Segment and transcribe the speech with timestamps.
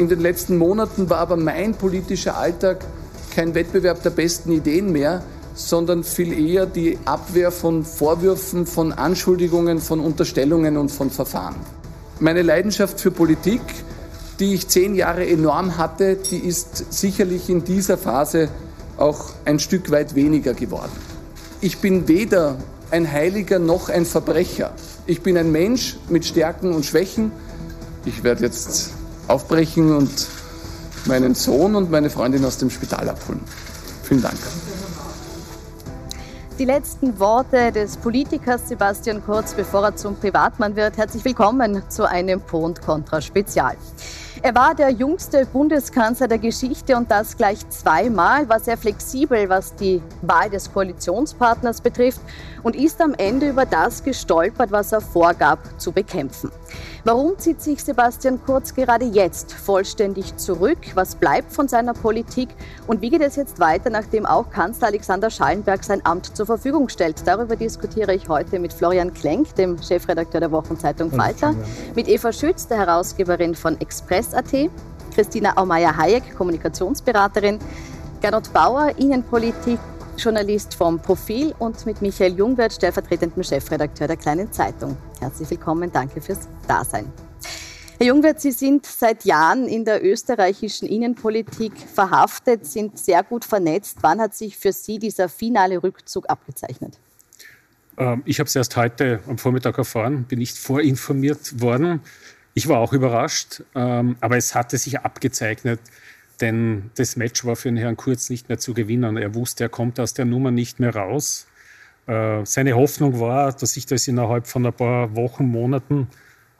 [0.00, 2.86] In den letzten Monaten war aber mein politischer Alltag
[3.34, 9.78] kein Wettbewerb der besten Ideen mehr, sondern viel eher die Abwehr von Vorwürfen, von Anschuldigungen,
[9.78, 11.56] von Unterstellungen und von Verfahren.
[12.18, 13.60] Meine Leidenschaft für Politik,
[14.38, 18.48] die ich zehn Jahre enorm hatte, die ist sicherlich in dieser Phase
[18.96, 20.92] auch ein Stück weit weniger geworden.
[21.60, 22.56] Ich bin weder
[22.90, 24.72] ein Heiliger noch ein Verbrecher.
[25.04, 27.32] Ich bin ein Mensch mit Stärken und Schwächen.
[28.06, 28.94] Ich werde jetzt
[29.30, 30.26] aufbrechen und
[31.06, 33.40] meinen Sohn und meine Freundin aus dem Spital abholen.
[34.02, 34.36] Vielen Dank.
[36.58, 40.98] Die letzten Worte des Politikers Sebastian Kurz, bevor er zum Privatmann wird.
[40.98, 43.76] Herzlich willkommen zu einem Pro und Contra Spezial.
[44.42, 49.74] Er war der jüngste Bundeskanzler der Geschichte und das gleich zweimal, war sehr flexibel, was
[49.74, 52.22] die Wahl des Koalitionspartners betrifft
[52.62, 56.50] und ist am Ende über das gestolpert, was er vorgab zu bekämpfen.
[57.04, 60.78] Warum zieht sich Sebastian Kurz gerade jetzt vollständig zurück?
[60.94, 62.50] Was bleibt von seiner Politik?
[62.86, 66.88] Und wie geht es jetzt weiter, nachdem auch Kanzler Alexander Schallenberg sein Amt zur Verfügung
[66.88, 67.26] stellt?
[67.26, 71.54] Darüber diskutiere ich heute mit Florian Klenk, dem Chefredakteur der Wochenzeitung Falter,
[71.94, 73.80] mit Eva Schütz, der Herausgeberin von
[74.32, 74.70] Express.at,
[75.14, 77.58] Christina Aumeier-Hayek, Kommunikationsberaterin,
[78.20, 79.78] Gernot Bauer, Innenpolitik,
[80.16, 84.96] Journalist vom Profil und mit Michael Jungwirth, stellvertretendem Chefredakteur der Kleinen Zeitung.
[85.18, 87.10] Herzlich willkommen, danke fürs Dasein.
[87.98, 93.98] Herr Jungwirth, Sie sind seit Jahren in der österreichischen Innenpolitik verhaftet, sind sehr gut vernetzt.
[94.02, 96.98] Wann hat sich für Sie dieser finale Rückzug abgezeichnet?
[97.98, 102.00] Ähm, ich habe es erst heute am Vormittag erfahren, bin nicht vorinformiert worden.
[102.54, 105.80] Ich war auch überrascht, ähm, aber es hatte sich abgezeichnet,
[106.40, 109.16] denn das Match war für den Herrn Kurz nicht mehr zu gewinnen.
[109.16, 111.46] Er wusste, er kommt aus der Nummer nicht mehr raus.
[112.06, 116.08] Äh, seine Hoffnung war, dass sich das innerhalb von ein paar Wochen, Monaten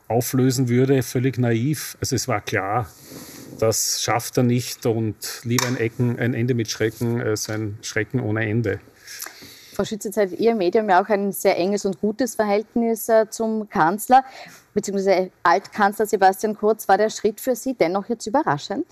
[0.06, 1.02] auflösen würde.
[1.02, 1.96] Völlig naiv.
[2.00, 2.88] Also es war klar,
[3.58, 8.20] das schafft er nicht und lieber ein, Ecken, ein Ende mit Schrecken als ein Schrecken
[8.20, 8.80] ohne Ende.
[9.80, 13.30] Frau Schütz, jetzt hat Ihr Medium ja auch ein sehr enges und gutes Verhältnis äh,
[13.30, 14.24] zum Kanzler,
[14.74, 16.86] beziehungsweise Altkanzler Sebastian Kurz.
[16.86, 18.84] War der Schritt für Sie dennoch jetzt überraschend?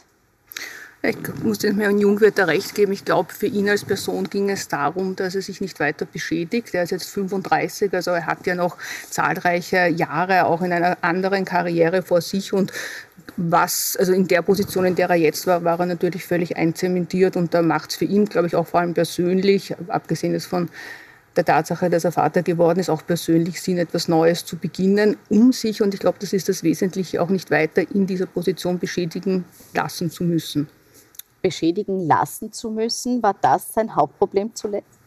[1.00, 2.90] Ich muss dem Herrn Jungwirth recht geben.
[2.90, 6.74] Ich glaube, für ihn als Person ging es darum, dass er sich nicht weiter beschädigt.
[6.74, 8.76] Er ist jetzt 35, also er hat ja noch
[9.08, 12.72] zahlreiche Jahre auch in einer anderen Karriere vor sich und
[13.36, 17.36] was, also in der Position, in der er jetzt war, war er natürlich völlig einzementiert
[17.36, 20.68] und da macht es für ihn, glaube ich, auch vor allem persönlich, abgesehen jetzt von
[21.36, 25.52] der Tatsache, dass er Vater geworden ist, auch persönlich Sinn, etwas Neues zu beginnen, um
[25.52, 29.44] sich, und ich glaube, das ist das Wesentliche, auch nicht weiter in dieser Position beschädigen
[29.74, 30.68] lassen zu müssen
[31.42, 33.22] beschädigen lassen zu müssen.
[33.22, 34.98] War das sein Hauptproblem zuletzt?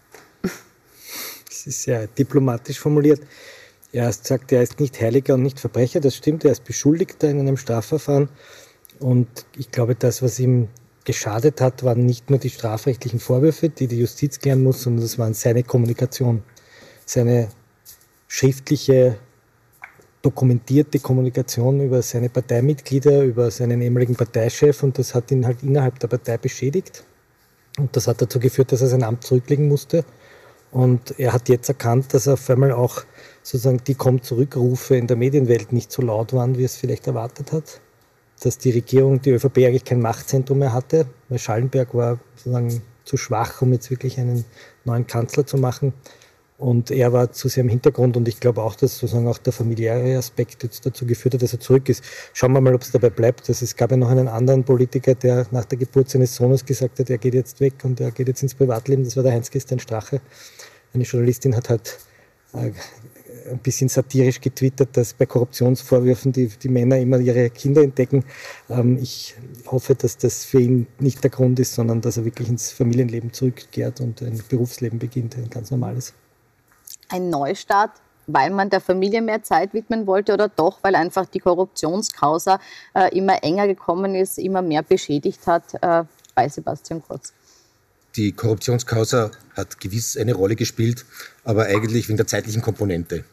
[0.41, 3.21] Das ist sehr diplomatisch formuliert.
[3.91, 5.99] Er sagt, er ist nicht Heiliger und nicht Verbrecher.
[5.99, 8.29] Das stimmt, er ist Beschuldigter in einem Strafverfahren.
[8.99, 9.27] Und
[9.57, 10.69] ich glaube, das, was ihm
[11.03, 15.17] geschadet hat, waren nicht nur die strafrechtlichen Vorwürfe, die die Justiz klären muss, sondern das
[15.17, 16.43] waren seine Kommunikation,
[17.05, 17.49] seine
[18.27, 19.17] schriftliche
[20.21, 25.99] dokumentierte Kommunikation über seine Parteimitglieder, über seinen ehemaligen Parteichef und das hat ihn halt innerhalb
[25.99, 27.03] der Partei beschädigt.
[27.77, 30.03] Und das hat dazu geführt, dass er sein Amt zurücklegen musste.
[30.71, 33.03] Und er hat jetzt erkannt, dass auf einmal auch
[33.43, 37.81] sozusagen die Komm-Zurückrufe in der Medienwelt nicht so laut waren, wie es vielleicht erwartet hat.
[38.41, 43.17] Dass die Regierung, die ÖVP eigentlich kein Machtzentrum mehr hatte, weil Schallenberg war sozusagen zu
[43.17, 44.45] schwach, um jetzt wirklich einen
[44.85, 45.93] neuen Kanzler zu machen.
[46.61, 49.51] Und er war zu sehr im Hintergrund und ich glaube auch, dass sozusagen auch der
[49.51, 52.03] familiäre Aspekt jetzt dazu geführt hat, dass er zurück ist.
[52.33, 53.49] Schauen wir mal, ob es dabei bleibt.
[53.49, 56.99] Also es gab ja noch einen anderen Politiker, der nach der Geburt seines Sohnes gesagt
[56.99, 59.03] hat, er geht jetzt weg und er geht jetzt ins Privatleben.
[59.03, 60.21] Das war der Heinz-Christian Strache.
[60.93, 61.97] Eine Journalistin hat halt
[62.53, 62.69] äh,
[63.49, 68.23] ein bisschen satirisch getwittert, dass bei Korruptionsvorwürfen die, die Männer immer ihre Kinder entdecken.
[68.69, 69.33] Ähm, ich
[69.65, 73.33] hoffe, dass das für ihn nicht der Grund ist, sondern dass er wirklich ins Familienleben
[73.33, 76.13] zurückkehrt und ein Berufsleben beginnt, ein ganz normales
[77.11, 77.91] ein Neustart,
[78.27, 82.59] weil man der Familie mehr Zeit widmen wollte oder doch, weil einfach die Korruptionskausa
[82.93, 86.03] äh, immer enger gekommen ist, immer mehr beschädigt hat äh,
[86.35, 87.33] bei Sebastian Kurz?
[88.15, 91.05] Die Korruptionskausa hat gewiss eine Rolle gespielt,
[91.43, 93.23] aber eigentlich wegen der zeitlichen Komponente.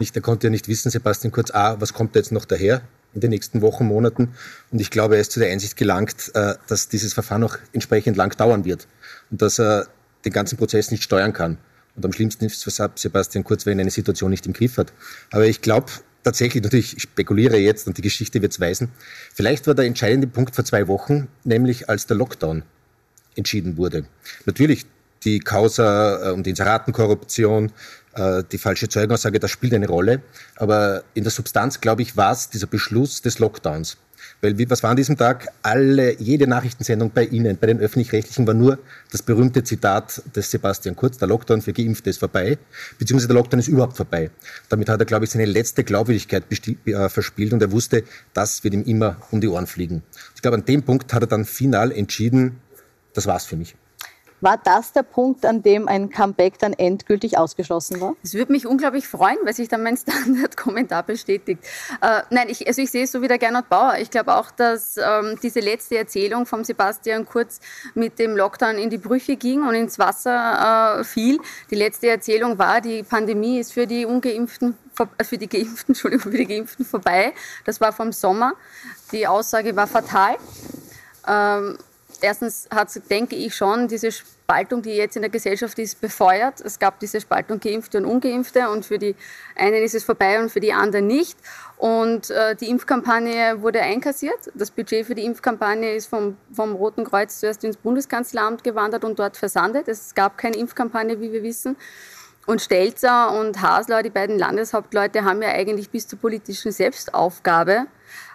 [0.00, 2.82] Nicht, er konnte ja nicht wissen, Sebastian Kurz, A, was kommt jetzt noch daher
[3.14, 4.34] in den nächsten Wochen, Monaten.
[4.72, 8.16] Und ich glaube, er ist zu der Einsicht gelangt, äh, dass dieses Verfahren noch entsprechend
[8.16, 8.88] lang dauern wird
[9.30, 9.86] und dass er
[10.24, 11.58] den ganzen Prozess nicht steuern kann.
[11.96, 14.78] Und am schlimmsten ist es für Sebastian Kurz, wenn er eine Situation nicht im Griff
[14.78, 14.92] hat.
[15.30, 15.92] Aber ich glaube
[16.24, 18.90] tatsächlich, natürlich, ich spekuliere jetzt und die Geschichte wird es weisen,
[19.32, 22.64] vielleicht war der entscheidende Punkt vor zwei Wochen, nämlich als der Lockdown
[23.36, 24.06] entschieden wurde.
[24.46, 24.86] Natürlich,
[25.24, 27.72] die Causa äh, um die Inseratenkorruption,
[28.14, 30.22] äh, die falsche Zeugenaussage, das spielt eine Rolle.
[30.56, 33.96] Aber in der Substanz, glaube ich, war es dieser Beschluss des Lockdowns.
[34.44, 35.48] Weil was war an diesem Tag?
[35.62, 38.78] Alle, jede Nachrichtensendung bei Ihnen, bei den Öffentlich-Rechtlichen, war nur
[39.10, 42.58] das berühmte Zitat des Sebastian Kurz, der Lockdown für Geimpfte ist vorbei,
[42.98, 44.30] beziehungsweise der Lockdown ist überhaupt vorbei.
[44.68, 46.44] Damit hat er, glaube ich, seine letzte Glaubwürdigkeit
[46.84, 48.04] äh, verspielt und er wusste,
[48.34, 50.02] das wird ihm immer um die Ohren fliegen.
[50.34, 52.60] Ich glaube, an dem Punkt hat er dann final entschieden,
[53.14, 53.76] das war's für mich.
[54.44, 58.14] War das der Punkt, an dem ein Comeback dann endgültig ausgeschlossen war?
[58.22, 61.64] Es würde mich unglaublich freuen, weil sich dann mein Standard-Kommentar bestätigt.
[62.02, 63.94] Äh, nein, ich, also ich sehe es so wie der Gernot Bauer.
[64.00, 67.58] Ich glaube auch, dass ähm, diese letzte Erzählung von Sebastian Kurz
[67.94, 71.40] mit dem Lockdown in die Brüche ging und ins Wasser äh, fiel.
[71.70, 76.30] Die letzte Erzählung war, die Pandemie ist für die Ungeimpften äh, für die Geimpften, Entschuldigung,
[76.30, 77.32] für die Geimpften vorbei.
[77.64, 78.52] Das war vom Sommer.
[79.10, 80.36] Die Aussage war fatal.
[81.26, 81.78] Ähm,
[82.20, 84.10] erstens hat, denke ich schon, diese
[84.44, 86.60] Spaltung, die jetzt in der Gesellschaft ist, befeuert.
[86.60, 89.16] Es gab diese Spaltung Geimpfte und Ungeimpfte und für die
[89.56, 91.38] einen ist es vorbei und für die anderen nicht.
[91.78, 94.38] Und äh, die Impfkampagne wurde einkassiert.
[94.54, 99.18] Das Budget für die Impfkampagne ist vom, vom Roten Kreuz zuerst ins Bundeskanzleramt gewandert und
[99.18, 99.88] dort versandet.
[99.88, 101.76] Es gab keine Impfkampagne, wie wir wissen.
[102.44, 107.86] Und Stelzer und Hasler, die beiden Landeshauptleute, haben ja eigentlich bis zur politischen Selbstaufgabe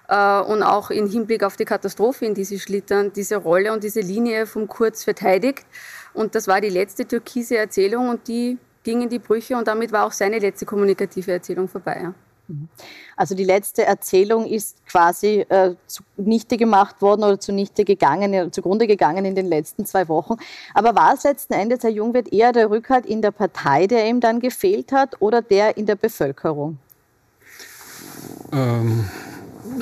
[0.09, 3.83] äh, und auch im Hinblick auf die Katastrophe, in die sie schlittern, diese Rolle und
[3.83, 5.65] diese Linie vom Kurz verteidigt.
[6.13, 9.91] Und das war die letzte türkise Erzählung und die ging in die Brüche und damit
[9.91, 11.99] war auch seine letzte kommunikative Erzählung vorbei.
[12.01, 12.13] Ja.
[13.15, 19.25] Also die letzte Erzählung ist quasi äh, zunichte gemacht worden oder zunichte gegangen, zugrunde gegangen
[19.25, 20.37] in den letzten zwei Wochen.
[20.73, 24.19] Aber war es letzten Endes, Herr Jungwirth, eher der Rückhalt in der Partei, der ihm
[24.19, 26.79] dann gefehlt hat, oder der in der Bevölkerung?
[28.51, 29.07] Ähm,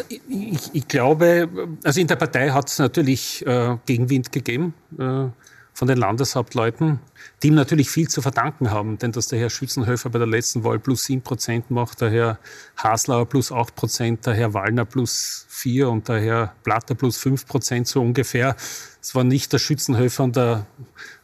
[0.10, 1.50] ich, ich, glaube,
[1.84, 5.26] also in der Partei hat es natürlich äh, Gegenwind gegeben äh,
[5.74, 7.00] von den Landeshauptleuten,
[7.44, 8.98] die ihm natürlich viel zu verdanken haben.
[8.98, 12.40] Denn dass der Herr Schützenhöfer bei der letzten Wahl plus 7 Prozent macht, der Herr
[12.78, 17.46] Haslauer plus 8 Prozent, der Herr Wallner plus 4 und der Herr Platter plus 5
[17.46, 18.56] Prozent so ungefähr.
[19.02, 20.66] Es war nicht der Schützenhöfer und der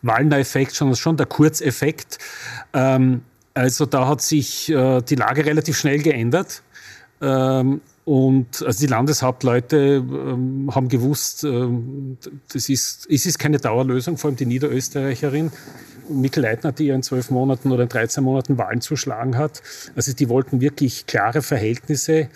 [0.03, 2.19] Wallner-Effekt, sondern schon der Kurzeffekt.
[2.73, 3.23] Ähm,
[3.55, 6.61] also da hat sich äh, die Lage relativ schnell geändert.
[7.21, 12.17] Ähm, und also die Landeshauptleute ähm, haben gewusst, ähm,
[12.51, 15.51] das ist, es ist keine Dauerlösung, vor allem die Niederösterreicherin.
[16.09, 19.61] Mikkel Leitner, die ja in zwölf Monaten oder in 13 Monaten Wahlen zu schlagen hat.
[19.95, 22.27] Also die wollten wirklich klare Verhältnisse.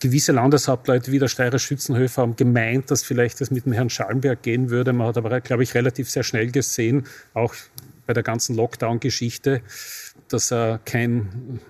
[0.00, 4.42] Gewisse Landeshauptleute wie der Steirer Schützenhöfer haben gemeint, dass vielleicht das mit dem Herrn Schallenberg
[4.42, 4.94] gehen würde.
[4.94, 7.04] Man hat aber, glaube ich, relativ sehr schnell gesehen,
[7.34, 7.54] auch
[8.06, 9.60] bei der ganzen Lockdown-Geschichte,
[10.28, 11.60] dass er kein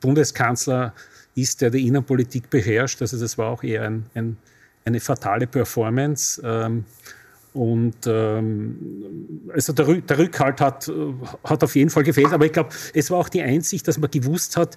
[0.00, 0.94] Bundeskanzler
[1.36, 3.00] ist, der die Innenpolitik beherrscht.
[3.02, 4.36] Also das war auch eher ein, ein,
[4.84, 6.40] eine fatale Performance.
[6.44, 6.84] Ähm,
[7.52, 10.90] und ähm, also der, der, Rückhalt hat,
[11.44, 12.32] hat auf jeden Fall gefehlt.
[12.32, 14.76] Aber ich glaube, es war auch die Einsicht, dass man gewusst hat,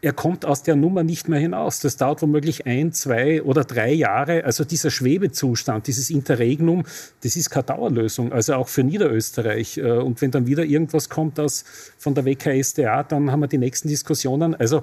[0.00, 1.80] er kommt aus der Nummer nicht mehr hinaus.
[1.80, 4.44] Das dauert womöglich ein, zwei oder drei Jahre.
[4.44, 6.84] Also dieser Schwebezustand, dieses Interregnum,
[7.22, 8.32] das ist keine Dauerlösung.
[8.32, 9.78] Also auch für Niederösterreich.
[9.78, 11.64] Äh, und wenn dann wieder irgendwas kommt aus,
[11.96, 14.54] von der WKSDA, dann haben wir die nächsten Diskussionen.
[14.54, 14.82] Also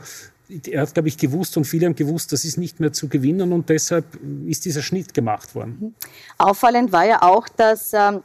[0.68, 3.52] er hat, glaube ich, gewusst und viele haben gewusst, das ist nicht mehr zu gewinnen
[3.52, 4.06] und deshalb
[4.46, 5.78] ist dieser Schnitt gemacht worden.
[5.80, 5.94] Mhm.
[6.38, 8.22] Auffallend war ja auch, dass ähm,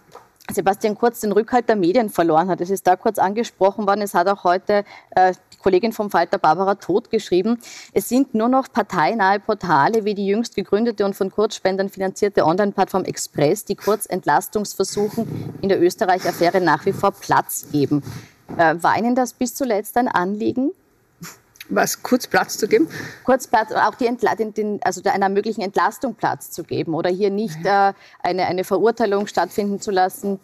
[0.53, 2.61] Sebastian Kurz den Rückhalt der Medien verloren hat.
[2.61, 4.03] Es ist da kurz angesprochen worden.
[4.03, 7.59] Es hat auch heute äh, die Kollegin vom Falter Barbara Todt geschrieben.
[7.93, 13.05] Es sind nur noch parteinahe Portale wie die jüngst gegründete und von Kurzspendern finanzierte Online-Plattform
[13.05, 18.03] Express, die Kurzentlastungsversuchen in der Österreich-Affäre nach wie vor Platz geben.
[18.57, 20.73] Äh, war Ihnen das bis zuletzt ein Anliegen?
[21.71, 22.89] Was kurz Platz zu geben?
[23.25, 27.11] Kurz Platz, auch die Entla den, den, also einer möglichen Entlastung Platz zu geben oder
[27.11, 30.39] hier nicht äh, eine, eine Verurteilung stattfinden zu lassen.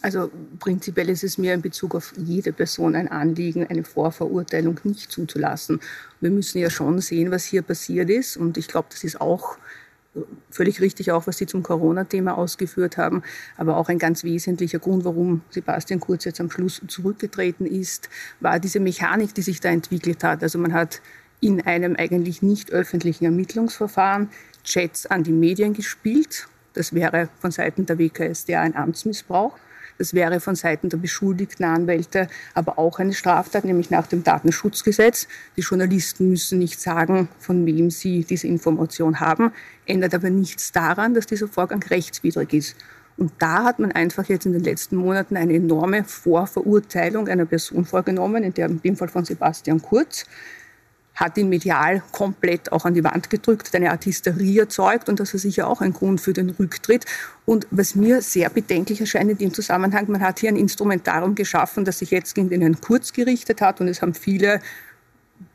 [0.00, 5.10] Also prinzipiell ist es mir in Bezug auf jede Person ein Anliegen, eine Vorverurteilung nicht
[5.10, 5.80] zuzulassen.
[6.20, 8.36] Wir müssen ja schon sehen, was hier passiert ist.
[8.36, 9.58] Und ich glaube, das ist auch
[10.50, 13.22] völlig richtig auch, was Sie zum Corona-Thema ausgeführt haben,
[13.56, 18.08] aber auch ein ganz wesentlicher Grund, warum Sebastian Kurz jetzt am Schluss zurückgetreten ist,
[18.40, 20.42] war diese Mechanik, die sich da entwickelt hat.
[20.42, 21.00] Also man hat
[21.40, 24.30] in einem eigentlich nicht öffentlichen Ermittlungsverfahren
[24.64, 26.48] Chats an die Medien gespielt.
[26.74, 29.56] Das wäre von Seiten der WKSDA ein Amtsmissbrauch.
[29.98, 35.26] Das wäre von Seiten der beschuldigten Anwälte aber auch eine Straftat, nämlich nach dem Datenschutzgesetz.
[35.56, 39.52] Die Journalisten müssen nicht sagen, von wem sie diese Information haben,
[39.86, 42.76] ändert aber nichts daran, dass dieser Vorgang rechtswidrig ist.
[43.16, 47.84] Und da hat man einfach jetzt in den letzten Monaten eine enorme Vorverurteilung einer Person
[47.84, 50.24] vorgenommen, in, dem Fall von Sebastian Kurz,
[51.18, 55.34] hat ihn medial komplett auch an die Wand gedrückt, eine Art Hysterie erzeugt und das
[55.34, 57.06] war sicher auch ein Grund für den Rücktritt.
[57.44, 61.84] Und was mir sehr bedenklich erscheint in dem Zusammenhang, man hat hier ein Instrumentarium geschaffen,
[61.84, 64.60] das sich jetzt gegen den Herrn Kurz gerichtet hat und es haben viele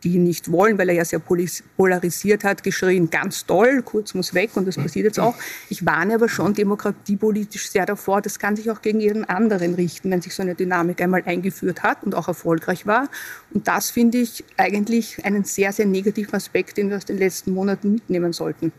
[0.03, 4.51] die nicht wollen, weil er ja sehr polarisiert hat, geschrien, ganz toll, Kurz muss weg
[4.55, 5.35] und das passiert jetzt auch.
[5.69, 10.11] Ich warne aber schon demokratiepolitisch sehr davor, das kann sich auch gegen jeden anderen richten,
[10.11, 13.07] wenn sich so eine Dynamik einmal eingeführt hat und auch erfolgreich war.
[13.53, 17.53] Und das finde ich eigentlich einen sehr, sehr negativen Aspekt, den wir aus den letzten
[17.53, 18.71] Monaten mitnehmen sollten.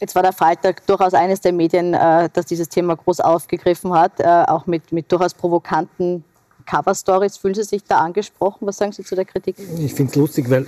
[0.00, 4.20] Jetzt war der Falter durchaus eines der Medien, äh, das dieses Thema groß aufgegriffen hat,
[4.20, 6.24] äh, auch mit, mit durchaus provokanten
[6.66, 7.36] Cover-Stories.
[7.36, 8.66] Fühlen Sie sich da angesprochen?
[8.66, 9.56] Was sagen Sie zu der Kritik?
[9.78, 10.66] Ich finde es lustig, weil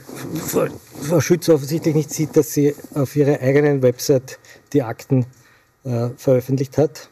[1.00, 4.38] Frau Schütz offensichtlich nicht sieht, dass sie auf ihrer eigenen Website
[4.72, 5.26] die Akten
[5.84, 7.08] äh, veröffentlicht hat,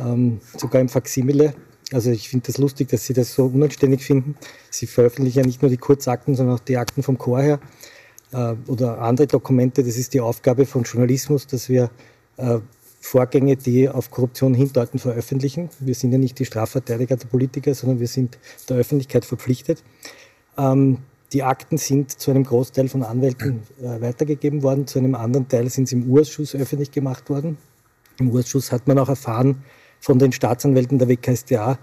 [0.00, 1.54] ähm, sogar im Faksimile.
[1.92, 4.36] Also ich finde das lustig, dass Sie das so unanständig finden.
[4.70, 7.60] Sie veröffentlichen ja nicht nur die Kurzakten, sondern auch die Akten vom Chor her
[8.32, 9.84] äh, oder andere Dokumente.
[9.84, 11.90] Das ist die Aufgabe von Journalismus, dass wir
[12.38, 12.58] äh,
[13.04, 15.68] Vorgänge, die auf Korruption hindeuten, veröffentlichen.
[15.80, 19.82] Wir sind ja nicht die Strafverteidiger der Politiker, sondern wir sind der Öffentlichkeit verpflichtet.
[20.56, 20.98] Ähm,
[21.32, 25.68] die Akten sind zu einem Großteil von Anwälten äh, weitergegeben worden, zu einem anderen Teil
[25.68, 27.58] sind sie im Urschuss öffentlich gemacht worden.
[28.20, 29.64] Im Urschuss hat man auch erfahren
[29.98, 31.80] von den Staatsanwälten der WKStA,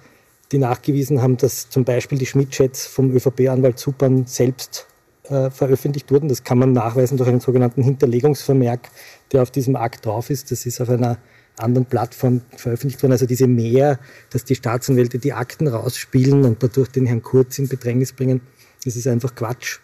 [0.53, 4.87] die nachgewiesen haben, dass zum Beispiel die Schmidt-Chats vom ÖVP-Anwalt Zupan selbst
[5.29, 6.29] äh, veröffentlicht wurden.
[6.29, 8.89] Das kann man nachweisen durch einen sogenannten Hinterlegungsvermerk,
[9.31, 10.51] der auf diesem Akt drauf ist.
[10.51, 11.17] Das ist auf einer
[11.57, 13.13] anderen Plattform veröffentlicht worden.
[13.13, 13.99] Also diese Mehr,
[14.31, 18.41] dass die Staatsanwälte die Akten rausspielen und dadurch den Herrn Kurz in Bedrängnis bringen,
[18.85, 19.79] das ist einfach Quatsch.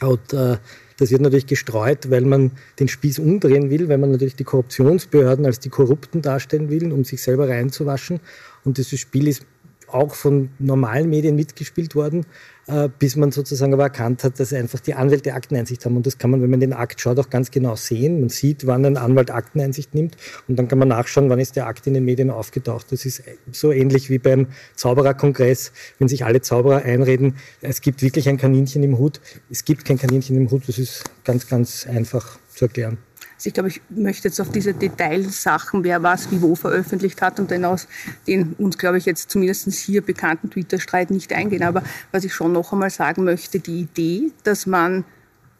[0.00, 0.56] Und äh,
[0.98, 5.44] das wird natürlich gestreut, weil man den Spieß umdrehen will, weil man natürlich die Korruptionsbehörden
[5.44, 8.20] als die Korrupten darstellen will, um sich selber reinzuwaschen.
[8.64, 9.44] Und dieses Spiel ist
[9.88, 12.26] auch von normalen Medien mitgespielt worden.
[12.66, 15.96] Äh, bis man sozusagen aber erkannt hat, dass einfach die Anwälte Akteneinsicht haben.
[15.96, 18.20] Und das kann man, wenn man den Akt schaut, auch ganz genau sehen.
[18.20, 20.16] Man sieht, wann ein Anwalt Akteneinsicht nimmt
[20.48, 22.90] und dann kann man nachschauen, wann ist der Akt in den Medien aufgetaucht.
[22.90, 28.28] Das ist so ähnlich wie beim Zaubererkongress, wenn sich alle Zauberer einreden, es gibt wirklich
[28.28, 29.20] ein Kaninchen im Hut.
[29.50, 32.98] Es gibt kein Kaninchen im Hut, das ist ganz, ganz einfach zu erklären.
[33.44, 37.38] Also ich glaube, ich möchte jetzt auf diese Detailsachen, wer was wie wo veröffentlicht hat
[37.38, 37.88] und den aus
[38.26, 41.62] den uns, glaube ich, jetzt zumindest hier bekannten Twitter-Streit nicht eingehen.
[41.62, 45.04] Aber was ich schon noch einmal sagen möchte, die Idee, dass man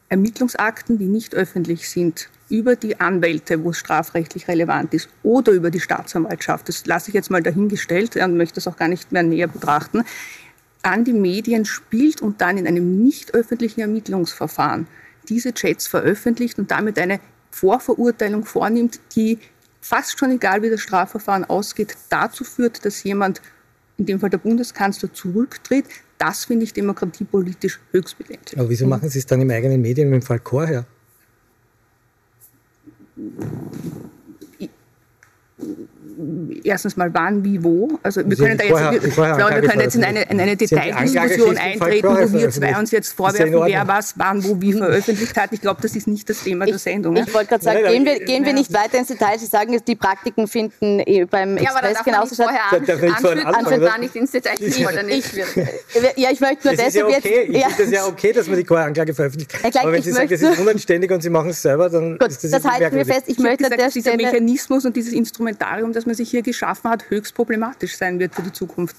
[0.08, 5.70] Ermittlungsakten, die nicht öffentlich sind, über die Anwälte, wo es strafrechtlich relevant ist, oder über
[5.70, 9.24] die Staatsanwaltschaft, das lasse ich jetzt mal dahingestellt und möchte das auch gar nicht mehr
[9.24, 10.04] näher betrachten,
[10.80, 14.86] an die Medien spielt und dann in einem nicht öffentlichen Ermittlungsverfahren
[15.28, 17.20] diese Chats veröffentlicht und damit eine
[17.54, 19.38] Vorverurteilung vornimmt, die
[19.80, 23.40] fast schon egal wie das Strafverfahren ausgeht, dazu führt, dass jemand,
[23.96, 25.86] in dem Fall der Bundeskanzler, zurücktritt.
[26.18, 28.58] Das finde ich demokratiepolitisch höchst bedenklich.
[28.58, 30.84] Aber wieso machen Sie es dann im eigenen Medium im Fall Chorherr?
[36.64, 37.98] Erstens mal wann, wie, wo.
[38.02, 41.56] Also wir können da jetzt, ich glaube, wir können jetzt in eine, in eine Detaildiskussion
[41.56, 45.52] eintreten, wo wir zwei uns jetzt vorwerfen, wer was, wann, wo, wie veröffentlicht hat.
[45.52, 47.16] Ich glaube, das ist nicht das Thema der Sendung.
[47.16, 49.38] Ich, wollte gerade sagen, gehen wir, gehen wir nicht weiter ins Detail.
[49.38, 52.46] Sie sagen, die Praktiken finden eh beim ja, Express genauso statt.
[52.46, 55.30] Vorher anführen, da nicht ins Detail gehen oder nicht.
[56.16, 57.26] Ja, ich möchte nur deshalb jetzt...
[57.26, 59.52] Ich finde es ja okay, dass man die Choranklage veröffentlicht.
[59.80, 62.50] Aber wenn Sie sagen, das ist unanständig und Sie machen es selber, dann ist das
[62.50, 63.24] Das halten wir fest.
[63.26, 67.10] Ich möchte an der Dieser Mechanismus und dieses Instrumentarium, das man sich hier geschaffen hat,
[67.10, 68.96] höchst problematisch sein wird für die Zukunft.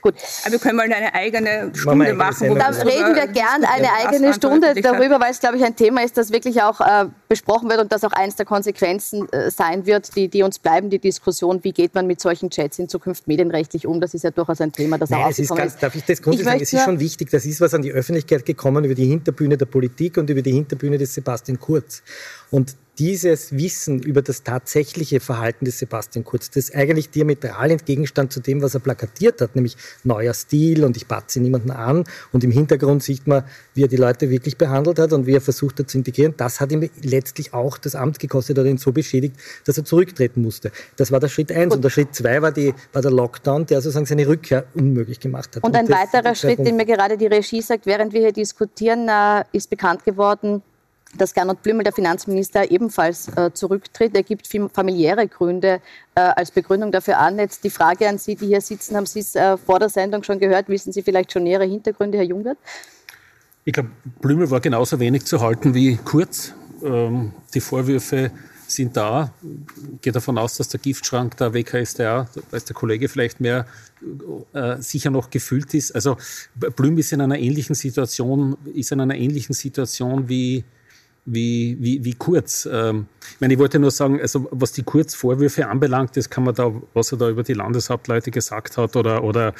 [0.00, 0.14] Gut.
[0.42, 2.54] Aber wir können mal eine eigene Stunde machen.
[2.54, 6.16] Da reden wir gern eine eigene Stunde darüber, weil es, glaube ich, ein Thema ist,
[6.16, 10.14] das wirklich auch äh, besprochen wird und das auch eines der Konsequenzen äh, sein wird,
[10.16, 13.86] die, die uns bleiben, die Diskussion, wie geht man mit solchen Chats in Zukunft medienrechtlich
[13.86, 14.00] um.
[14.00, 16.46] Das ist ja durchaus ein Thema, das Nein, auch ist, ganz, Darf ich das grundsätzlich
[16.50, 16.62] sagen?
[16.62, 19.66] Es ist schon wichtig, das ist was an die Öffentlichkeit gekommen über die Hinterbühne der
[19.66, 22.02] Politik und über die Hinterbühne des Sebastian Kurz.
[22.50, 28.40] Und dieses Wissen über das tatsächliche Verhalten des Sebastian Kurz, das eigentlich diametral entgegenstand zu
[28.40, 32.50] dem, was er plakatiert hat, nämlich neuer Stil und ich batze niemanden an und im
[32.50, 35.90] Hintergrund sieht man, wie er die Leute wirklich behandelt hat und wie er versucht hat
[35.90, 36.34] zu integrieren.
[36.36, 40.42] Das hat ihm letztlich auch das Amt gekostet oder ihn so beschädigt, dass er zurücktreten
[40.42, 40.72] musste.
[40.96, 43.80] Das war der Schritt eins und der Schritt zwei war, die, war der Lockdown, der
[43.80, 45.62] sozusagen seine Rückkehr unmöglich gemacht hat.
[45.62, 49.08] Und, und ein weiterer Schritt, den mir gerade die Regie sagt, während wir hier diskutieren,
[49.08, 50.62] äh, ist bekannt geworden,
[51.16, 54.14] dass Gernot Blümel, der Finanzminister, ebenfalls äh, zurücktritt.
[54.14, 55.80] Er gibt familiäre Gründe
[56.14, 57.38] äh, als Begründung dafür an.
[57.38, 60.22] Jetzt die Frage an Sie, die hier sitzen, haben Sie es äh, vor der Sendung
[60.22, 60.68] schon gehört?
[60.68, 62.58] Wissen Sie vielleicht schon nähere Hintergründe, Herr Jungwirth?
[63.64, 66.54] Ich glaube, Blümel war genauso wenig zu halten wie Kurz.
[66.82, 68.30] Ähm, die Vorwürfe
[68.66, 69.32] sind da.
[69.94, 73.66] Ich gehe davon aus, dass der Giftschrank der WKStA, da weiß der Kollege vielleicht mehr,
[74.52, 75.94] äh, sicher noch gefüllt ist.
[75.94, 76.16] Also
[76.54, 80.64] Blüm ist in einer ähnlichen Situation, ist in einer ähnlichen Situation wie
[81.32, 82.68] wie, wie, wie kurz.
[82.70, 86.54] Ähm, ich meine, ich wollte nur sagen, also was die Kurzvorwürfe anbelangt, das kann man
[86.54, 89.54] da, was er da über die Landeshauptleute gesagt hat oder, oder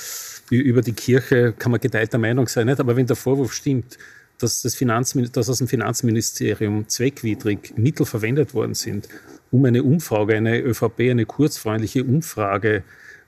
[0.50, 2.66] über die Kirche, kann man geteilter Meinung sein.
[2.66, 2.80] Nicht?
[2.80, 3.98] Aber wenn der Vorwurf stimmt,
[4.38, 9.08] dass, das Finanzmin dass aus dem Finanzministerium zweckwidrig Mittel verwendet worden sind,
[9.50, 12.82] um eine Umfrage, eine ÖVP, eine kurzfreundliche Umfrage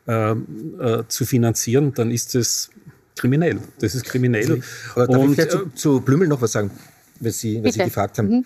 [0.07, 2.71] äh, äh, zu finanzieren, dann ist das
[3.17, 3.59] kriminell.
[3.81, 4.63] Das ist kriminell.
[4.95, 6.71] Aber darf Und, ich zu, äh, zu Blümel noch was sagen,
[7.21, 8.29] weil Sie, weil Sie gefragt haben?
[8.29, 8.45] Mhm.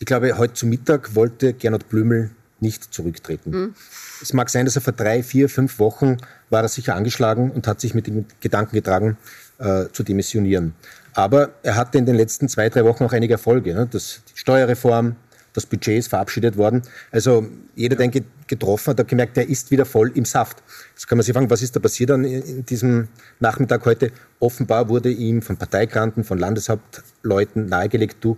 [0.00, 3.50] Ich glaube, heute zu Mittag wollte Gernot Blümel nicht zurücktreten.
[3.50, 3.74] Mhm.
[4.20, 6.18] Es mag sein, dass er vor drei, vier, fünf Wochen
[6.50, 9.16] war er sicher angeschlagen und hat sich mit dem Gedanken getragen,
[9.58, 10.74] äh, zu demissionieren.
[11.14, 13.74] Aber er hatte in den letzten zwei, drei Wochen auch einige Erfolge.
[13.74, 13.88] Ne?
[13.90, 15.16] Das, die Steuerreform,
[15.58, 16.82] das Budget ist verabschiedet worden.
[17.10, 20.62] Also jeder, der ihn getroffen hat, hat gemerkt, der ist wieder voll im Saft.
[20.94, 23.08] Jetzt kann man sich fragen, was ist da passiert dann in diesem
[23.40, 24.10] Nachmittag heute?
[24.40, 28.36] Offenbar wurde ihm von Parteigranten, von Landeshauptleuten nahegelegt, du,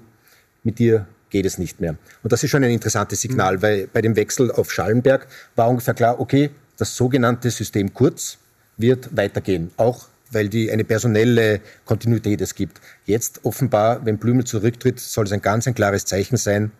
[0.62, 1.96] mit dir geht es nicht mehr.
[2.22, 3.62] Und das ist schon ein interessantes Signal, mhm.
[3.62, 8.38] weil bei dem Wechsel auf Schallenberg war ungefähr klar, okay, das sogenannte System Kurz
[8.76, 12.80] wird weitergehen, auch weil die eine personelle Kontinuität es gibt.
[13.04, 16.70] Jetzt offenbar, wenn Blümel zurücktritt, soll es ein ganz ein klares Zeichen sein,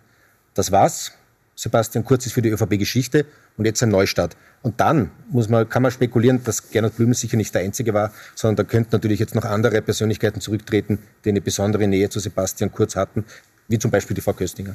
[0.55, 1.13] das war's.
[1.55, 3.27] Sebastian Kurz ist für die ÖVP Geschichte
[3.59, 4.37] und jetzt ein Neustart.
[4.63, 8.13] Und dann muss man, kann man spekulieren, dass Gernot Blümel sicher nicht der Einzige war,
[8.35, 12.73] sondern da könnten natürlich jetzt noch andere Persönlichkeiten zurücktreten, die eine besondere Nähe zu Sebastian
[12.73, 13.27] Kurz hatten,
[13.69, 14.75] wie zum Beispiel die Frau Köstinger.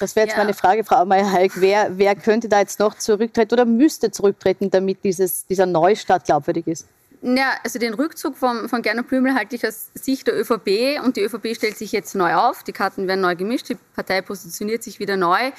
[0.00, 0.42] Das wäre jetzt ja.
[0.42, 1.52] meine Frage, Frau Meyer-Heik.
[1.56, 6.66] Wer, wer könnte da jetzt noch zurücktreten oder müsste zurücktreten, damit dieses, dieser Neustart glaubwürdig
[6.66, 6.86] ist?
[7.20, 11.16] Ja, also den Rückzug von, von Gernot Blümel halte ich aus Sicht der ÖVP und
[11.16, 12.62] die ÖVP stellt sich jetzt neu auf.
[12.62, 15.50] Die Karten werden neu gemischt, die Partei positioniert sich wieder neu.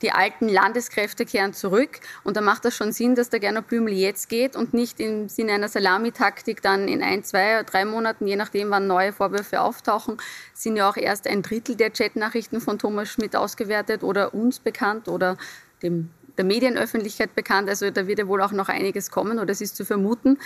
[0.00, 3.94] Die alten Landeskräfte kehren zurück und da macht das schon Sinn, dass der Gernot Blümel
[3.94, 8.36] jetzt geht und nicht im Sinne einer Salamitaktik dann in ein, zwei, drei Monaten, je
[8.36, 10.18] nachdem, wann neue Vorwürfe auftauchen,
[10.54, 15.08] sind ja auch erst ein Drittel der Chatnachrichten von Thomas Schmidt ausgewertet oder uns bekannt
[15.08, 15.36] oder
[15.82, 17.68] dem der Medienöffentlichkeit bekannt.
[17.68, 20.38] Also da wird ja wohl auch noch einiges kommen oder es ist zu vermuten.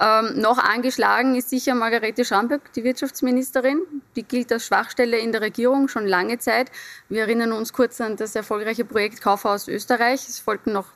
[0.00, 3.82] Ähm, noch angeschlagen ist sicher Margarete Schamberg, die Wirtschaftsministerin.
[4.16, 6.70] Die gilt als Schwachstelle in der Regierung schon lange Zeit.
[7.08, 10.28] Wir erinnern uns kurz an das erfolgreiche Projekt Kaufhaus Österreich.
[10.28, 10.86] Es folgten noch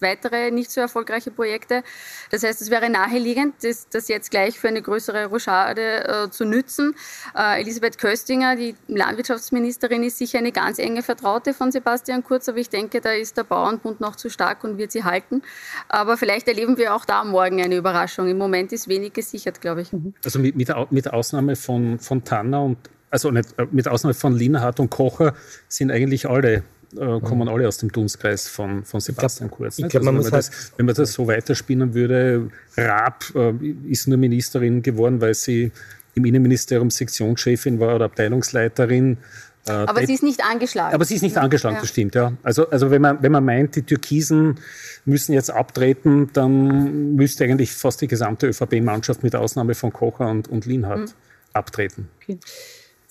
[0.00, 1.82] weitere nicht so erfolgreiche Projekte.
[2.30, 6.44] Das heißt, es wäre naheliegend, das, das jetzt gleich für eine größere Rochade äh, zu
[6.44, 6.94] nützen.
[7.36, 12.58] Äh, Elisabeth Köstinger, die Landwirtschaftsministerin, ist sicher eine ganz enge Vertraute von Sebastian Kurz, aber
[12.58, 15.42] ich denke, da ist der Bauernbund noch zu stark und wird sie halten.
[15.88, 18.28] Aber vielleicht erleben wir auch da morgen eine Überraschung.
[18.28, 19.92] Im Moment ist wenig gesichert, glaube ich.
[19.92, 20.14] Mhm.
[20.24, 22.78] Also mit, mit, mit Ausnahme von, von Tanner und
[23.10, 25.34] also nicht, äh, mit Ausnahme von Linhardt und Kocher
[25.68, 26.64] sind eigentlich alle
[26.96, 29.78] äh, kommen alle aus dem Dunstkreis von, von Sebastian Kurz.
[29.78, 33.52] Ich glaub, also, wenn, man das, halt wenn man das so weiterspinnen würde, Raab äh,
[33.88, 35.72] ist nur Ministerin geworden, weil sie
[36.14, 39.18] im Innenministerium Sektionschefin war oder Abteilungsleiterin.
[39.66, 40.94] Äh, aber sie ist nicht angeschlagen.
[40.94, 41.80] Aber sie ist nicht angeschlagen, ja.
[41.80, 42.32] das stimmt, ja.
[42.42, 44.60] Also, also wenn, man, wenn man meint, die Türkisen
[45.04, 50.48] müssen jetzt abtreten, dann müsste eigentlich fast die gesamte ÖVP-Mannschaft mit Ausnahme von Kocher und,
[50.48, 51.14] und Linhardt mhm.
[51.52, 52.08] abtreten.
[52.22, 52.38] Okay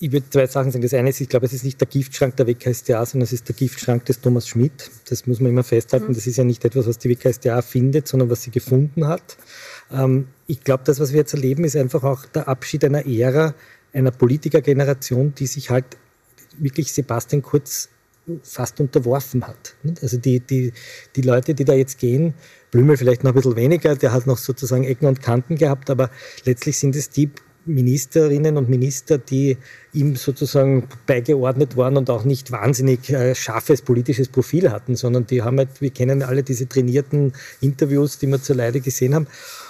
[0.04, 0.82] ich würde zwei Sachen sagen.
[0.82, 3.48] Das eine ist, ich glaube, es ist nicht der Giftschrank der WKStA, sondern es ist
[3.48, 4.92] der Giftschrank des Thomas Schmidt.
[5.08, 6.10] Das muss man immer festhalten.
[6.10, 6.16] Mhm.
[6.16, 9.38] Das ist ja nicht etwas, was die WKStA findet, sondern was sie gefunden hat.
[9.92, 13.56] Ähm, ich glaube, das, was wir jetzt erleben, ist einfach auch der Abschied einer Ära,
[13.94, 15.86] einer Politikergeneration, die sich halt
[16.58, 17.88] wirklich Sebastian Kurz
[18.42, 19.76] fast unterworfen hat.
[20.02, 20.74] Also die, die,
[21.16, 22.34] die Leute, die da jetzt gehen,
[22.72, 26.10] Blümel vielleicht noch ein bisschen weniger, der hat noch sozusagen Ecken und Kanten gehabt, aber
[26.44, 27.32] letztlich sind es die
[27.66, 29.58] Ministerinnen und Minister, die
[29.94, 35.42] ihm sozusagen beigeordnet waren und auch nicht wahnsinnig äh, scharfes politisches Profil hatten, sondern die
[35.42, 39.28] haben halt, wir kennen alle diese trainierten Interviews, die wir zur Leide gesehen haben.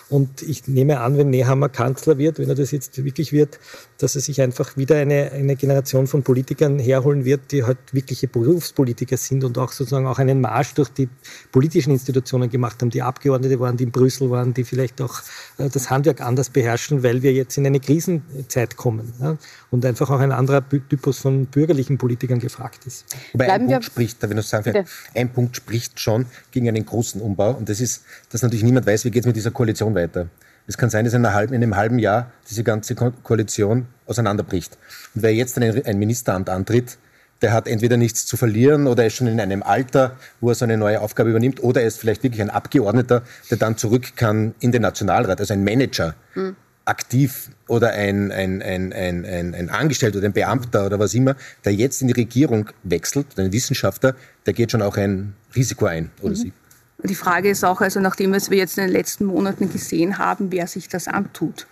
[0.09, 3.59] Und ich nehme an, wenn Nehammer Kanzler wird, wenn er das jetzt wirklich wird,
[3.97, 8.27] dass er sich einfach wieder eine, eine Generation von Politikern herholen wird, die halt wirkliche
[8.27, 11.09] Berufspolitiker sind und auch sozusagen auch einen Marsch durch die
[11.51, 15.21] politischen Institutionen gemacht haben, die Abgeordnete waren, die in Brüssel waren, die vielleicht auch
[15.57, 19.37] äh, das Handwerk anders beherrschen, weil wir jetzt in eine Krisenzeit kommen ja?
[19.71, 23.05] und einfach auch ein anderer Typus von bürgerlichen Politikern gefragt ist.
[23.31, 24.85] Wobei ein Punkt spricht, wenn du sagen
[25.15, 29.05] ein Punkt spricht schon gegen einen großen Umbau und das ist, dass natürlich niemand weiß,
[29.05, 30.27] wie geht es mit dieser Koalition weiter.
[30.65, 34.77] Es kann sein, dass in, halben, in einem halben Jahr diese ganze Ko Koalition auseinanderbricht.
[35.13, 36.97] Und wer jetzt ein, ein Ministeramt antritt,
[37.41, 40.55] der hat entweder nichts zu verlieren oder er ist schon in einem Alter, wo er
[40.55, 44.15] so eine neue Aufgabe übernimmt, oder er ist vielleicht wirklich ein Abgeordneter, der dann zurück
[44.15, 46.15] kann in den Nationalrat, also ein Manager.
[46.35, 51.13] Mhm aktiv oder ein, ein, ein, ein, ein, ein Angestellter oder ein Beamter oder was
[51.13, 55.85] immer, der jetzt in die Regierung wechselt, ein Wissenschaftler, der geht schon auch ein Risiko
[55.85, 56.35] ein oder mhm.
[56.35, 56.53] sie.
[57.05, 60.67] Die Frage ist auch, also nachdem wir jetzt in den letzten Monaten gesehen haben, wer
[60.67, 61.67] sich das antut.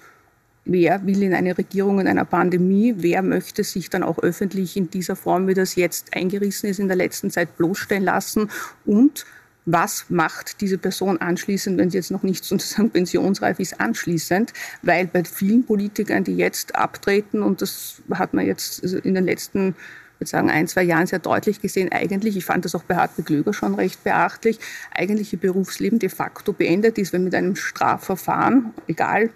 [0.63, 4.91] wer will in eine Regierung in einer Pandemie, wer möchte sich dann auch öffentlich in
[4.91, 8.49] dieser Form, wie das jetzt eingerissen ist, in der letzten Zeit bloßstellen lassen?
[8.85, 9.25] Und
[9.65, 15.07] was macht diese Person anschließend, wenn sie jetzt noch nicht sozusagen pensionsreif ist, anschließend, weil
[15.07, 19.75] bei vielen Politikern, die jetzt abtreten, und das hat man jetzt in den letzten
[20.21, 23.29] würde sagen, ein, zwei Jahren sehr deutlich gesehen, eigentlich, ich fand das auch bei Hartwig
[23.29, 24.59] Löger schon recht beachtlich,
[24.95, 29.31] eigentlich ihr Berufsleben de facto beendet ist, wenn mit einem Strafverfahren, egal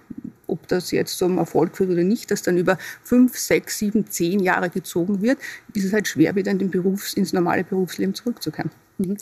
[0.48, 4.40] ob das jetzt zum Erfolg führt oder nicht, das dann über fünf, sechs, sieben, zehn
[4.40, 5.40] Jahre gezogen wird,
[5.74, 8.70] ist es halt schwer, wieder in den Berufs-, ins normale Berufsleben zurückzukehren.
[9.00, 9.18] Mhm.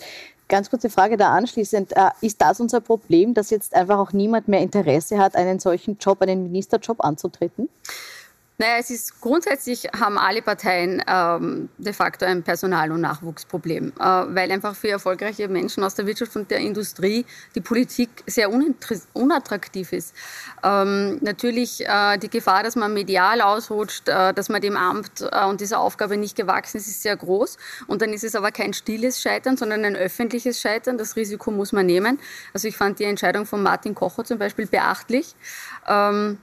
[0.49, 1.95] Ganz kurze Frage da anschließend.
[1.95, 5.97] Äh, ist das unser Problem, dass jetzt einfach auch niemand mehr Interesse hat, einen solchen
[5.97, 7.69] Job, einen Ministerjob anzutreten?
[8.59, 14.03] Naja, es ist grundsätzlich haben alle Parteien ähm, de facto ein Personal- und Nachwuchsproblem, äh,
[14.03, 18.51] weil einfach für erfolgreiche Menschen aus der Wirtschaft und der Industrie die Politik sehr
[19.13, 20.13] unattraktiv ist.
[20.63, 25.45] Ähm, natürlich äh, die Gefahr, dass man medial ausrutscht, äh, dass man dem Amt äh,
[25.45, 27.57] und dieser Aufgabe nicht gewachsen ist, ist sehr groß.
[27.87, 30.99] Und dann ist es aber kein stilles Scheitern, sondern ein öffentliches Scheitern.
[30.99, 32.19] Das Risiko muss man nehmen.
[32.53, 35.35] Also ich fand die Entscheidung von Martin Kocher zum Beispiel beachtlich.
[35.87, 36.37] Ähm,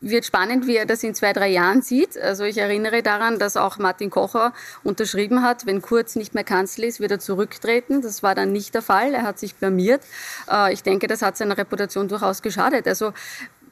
[0.00, 2.16] wird spannend, wie er das in zwei, drei Jahren sieht.
[2.16, 4.52] Also ich erinnere daran, dass auch Martin Kocher
[4.84, 8.00] unterschrieben hat, wenn Kurz nicht mehr Kanzler ist, wird er zurücktreten.
[8.00, 9.12] Das war dann nicht der Fall.
[9.14, 10.02] Er hat sich blamiert.
[10.50, 12.86] Äh, ich denke, das hat seiner Reputation durchaus geschadet.
[12.86, 13.12] Also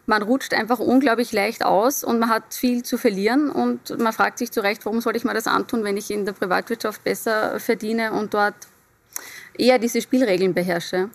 [0.07, 4.39] man rutscht einfach unglaublich leicht aus und man hat viel zu verlieren und man fragt
[4.39, 7.59] sich zu Recht, warum soll ich mir das antun, wenn ich in der Privatwirtschaft besser
[7.59, 8.55] verdiene und dort
[9.59, 11.11] eher diese Spielregeln beherrsche.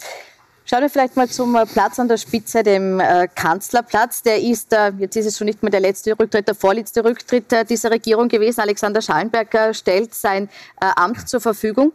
[0.72, 4.24] Schauen wir vielleicht mal zum äh, Platz an der Spitze, dem äh, Kanzlerplatz.
[4.24, 7.70] Der ist, äh, jetzt ist es schon nicht mehr der letzte Rücktritt, der vorletzte Rücktritt
[7.70, 8.62] dieser Regierung gewesen.
[8.62, 11.92] Alexander Schallenberg äh, stellt sein Amt zur Verfügung.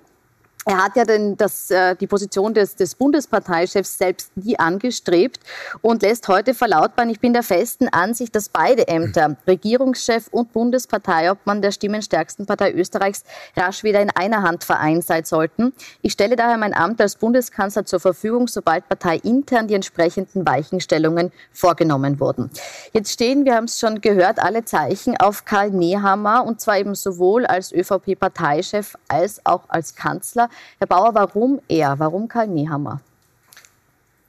[0.68, 5.38] Er hat ja den, das, äh, die Position des, des Bundesparteichefs selbst nie angestrebt
[5.80, 11.62] und lässt heute verlautbaren, ich bin der festen Ansicht, dass beide Ämter, Regierungschef und Bundesparteiobmann
[11.62, 13.22] der stimmenstärksten Partei Österreichs,
[13.56, 15.72] rasch wieder in einer Hand vereint sein sollten.
[16.02, 22.18] Ich stelle daher mein Amt als Bundeskanzler zur Verfügung, sobald parteiintern die entsprechenden Weichenstellungen vorgenommen
[22.18, 22.50] wurden.
[22.92, 26.96] Jetzt stehen, wir haben es schon gehört, alle Zeichen auf Karl Nehammer und zwar eben
[26.96, 30.48] sowohl als ÖVP-Parteichef als auch als Kanzler.
[30.78, 31.98] Herr Bauer, warum er?
[31.98, 33.00] Warum Karl Nehammer?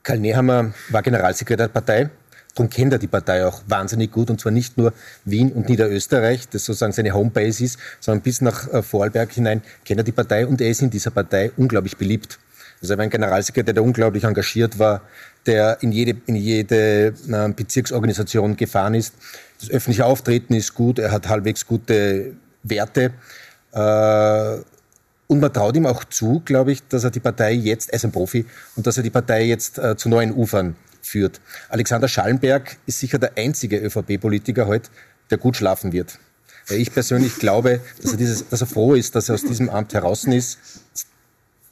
[0.04, 2.10] Karl Nehammer war Generalsekretär der Partei.
[2.56, 4.92] Darum kennt er die Partei auch wahnsinnig gut und zwar nicht nur
[5.26, 10.00] Wien und Niederösterreich, das sozusagen seine Homebase ist, sondern bis nach äh, Vorarlberg hinein kennt
[10.00, 12.40] er die Partei und er ist in dieser Partei unglaublich beliebt.
[12.82, 15.02] Also er war ein Generalsekretär, der unglaublich engagiert war,
[15.46, 19.14] der in jede, in jede äh, Bezirksorganisation gefahren ist.
[19.60, 23.12] Das öffentliche Auftreten ist gut, er hat halbwegs gute Werte.
[23.72, 24.58] Äh,
[25.28, 28.06] und man traut ihm auch zu, glaube ich, dass er die Partei jetzt, er ist
[28.06, 31.40] ein Profi, und dass er die Partei jetzt äh, zu neuen Ufern führt.
[31.70, 34.90] Alexander Schallenberg ist sicher der einzige ÖVP-Politiker heute,
[35.30, 36.20] der gut schlafen wird.
[36.68, 39.70] Weil ich persönlich glaube, dass er, dieses, dass er froh ist, dass er aus diesem
[39.70, 40.60] Amt heraus ist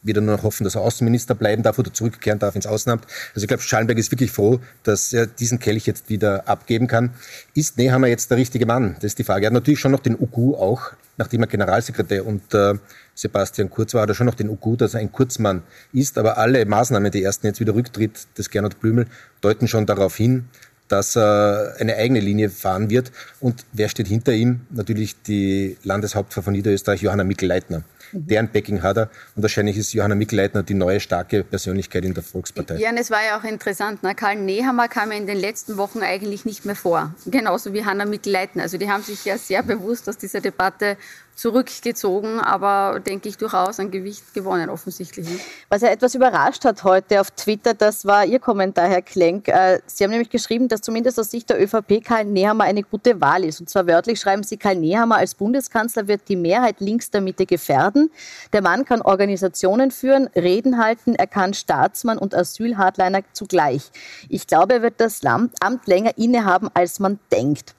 [0.06, 3.06] wieder nur noch hoffen, dass er Außenminister bleiben darf oder zurückkehren darf ins Außenamt.
[3.34, 7.16] Also ich glaube, Schallenberg ist wirklich froh, dass er diesen Kelch jetzt wieder abgeben kann.
[7.54, 8.96] Ist Nehammer jetzt der richtige Mann?
[8.96, 9.46] Das ist die Frage.
[9.46, 12.76] Er hat natürlich schon noch den Ugu auch, nachdem er Generalsekretär und äh,
[13.14, 16.18] Sebastian Kurz war, hat er schon noch den Ugu, dass er ein Kurzmann ist.
[16.18, 19.08] Aber alle Maßnahmen, die ersten jetzt wieder Rücktritt des Gernot Blümel,
[19.42, 20.46] deuten schon darauf hin,
[20.88, 23.12] dass er eine eigene Linie fahren wird.
[23.40, 24.62] Und wer steht hinter ihm?
[24.70, 27.84] Natürlich die Landeshauptfrau von Niederösterreich, Johanna Mikl-Leitner.
[28.12, 28.28] Mhm.
[28.28, 29.10] Deren Backing hat er.
[29.36, 32.78] Und wahrscheinlich ist Johanna Mikl-Leitner die neue starke Persönlichkeit in der Volkspartei.
[32.78, 34.04] Ja, und es war ja auch interessant.
[34.04, 34.16] Ne?
[34.16, 37.14] Karl Nehammer kam ja in den letzten Wochen eigentlich nicht mehr vor.
[37.26, 38.64] Genauso wie Hanna Mikl-Leitner.
[38.64, 40.98] Also die haben sich ja sehr bewusst aus dieser Debatte
[41.36, 45.30] zurückgezogen, aber denke ich durchaus an Gewicht gewonnen offensichtlich.
[45.30, 45.40] Ne?
[45.70, 49.50] Was ja etwas überrascht hat heute auf Twitter, das war Ihr Kommentar, Herr Klenk.
[49.50, 53.20] Äh, Sie haben nämlich geschrieben, dass zumindest aus Sicht der ÖVP Karl Nehammer eine gute
[53.20, 53.60] Wahl ist.
[53.60, 57.46] Und zwar wörtlich schreiben Sie, Karl Nehammer als Bundeskanzler wird die Mehrheit links der Mitte
[57.46, 58.10] gefährden.
[58.54, 63.92] Der Mann kann Organisationen führen, Reden halten, er kann Staatsmann und Asylhardliner zugleich.
[64.30, 67.76] Ich glaube, er wird das Amt länger innehaben, als man denkt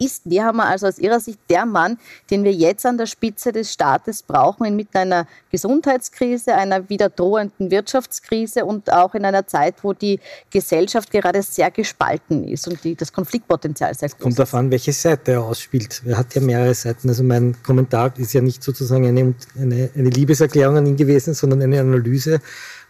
[0.00, 1.98] ist Nehammer also aus Ihrer Sicht der Mann,
[2.30, 7.70] den wir jetzt an der Spitze des Staates brauchen, inmitten einer Gesundheitskrise, einer wieder drohenden
[7.70, 10.18] Wirtschaftskrise und auch in einer Zeit, wo die
[10.50, 14.22] Gesellschaft gerade sehr gespalten ist und die, das Konfliktpotenzial sehr groß ist?
[14.22, 16.02] Kommt darauf an, welche Seite er ausspielt.
[16.06, 17.08] Er hat ja mehrere Seiten.
[17.08, 21.62] Also mein Kommentar ist ja nicht sozusagen eine, eine, eine Liebeserklärung an ihn gewesen, sondern
[21.62, 22.40] eine Analyse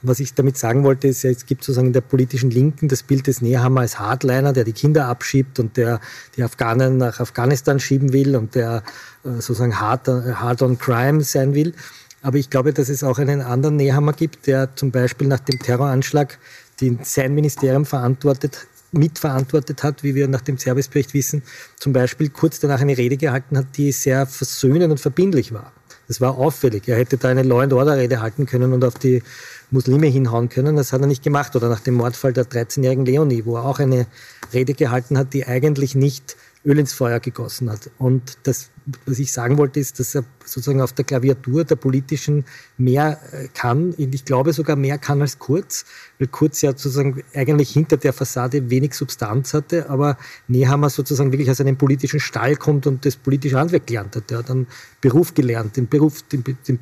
[0.03, 3.27] was ich damit sagen wollte, ist es gibt sozusagen in der politischen Linken das Bild
[3.27, 6.01] des Nehammer als Hardliner, der die Kinder abschiebt und der
[6.37, 8.83] die Afghanen nach Afghanistan schieben will und der
[9.25, 11.75] äh, sozusagen hard, hard on crime sein will.
[12.23, 15.59] Aber ich glaube, dass es auch einen anderen Nehammer gibt, der zum Beispiel nach dem
[15.59, 16.39] Terroranschlag,
[16.81, 21.43] den sein Ministerium verantwortet, mitverantwortet hat, wie wir nach dem Servicebericht wissen,
[21.79, 25.73] zum Beispiel kurz danach eine Rede gehalten hat, die sehr versöhnend und verbindlich war.
[26.09, 26.89] Das war auffällig.
[26.89, 29.23] Er hätte da eine Law and Order Rede halten können und auf die
[29.71, 30.77] Muslime hinhauen können.
[30.77, 31.57] Das hat er nicht gemacht.
[31.57, 34.07] Oder nach dem Mordfall der 13-jährigen Leonie, wo er auch eine
[34.53, 37.91] Rede gehalten hat, die eigentlich nicht Öl ins Feuer gegossen hat.
[37.99, 38.69] Und das,
[39.07, 42.45] was ich sagen wollte, ist, dass er sozusagen auf der Klaviatur der politischen
[42.77, 43.95] mehr äh, kann.
[43.97, 45.87] Ich glaube sogar mehr kann als Kurz,
[46.19, 51.51] weil Kurz ja sozusagen eigentlich hinter der Fassade wenig Substanz hatte, aber Nehammer sozusagen wirklich
[51.51, 54.31] aus einem politischen Stall kommt und das politische Handwerk gelernt hat.
[54.31, 54.67] Er hat einen
[55.01, 56.79] Beruf gelernt, den Beruf, den, den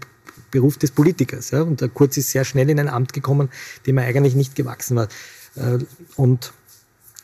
[0.51, 1.51] Beruf des Politikers.
[1.51, 1.63] Ja?
[1.63, 3.51] Und der Kurz ist sehr schnell in ein Amt gekommen,
[3.87, 5.09] dem er eigentlich nicht gewachsen war.
[5.57, 5.79] Äh,
[6.17, 6.53] und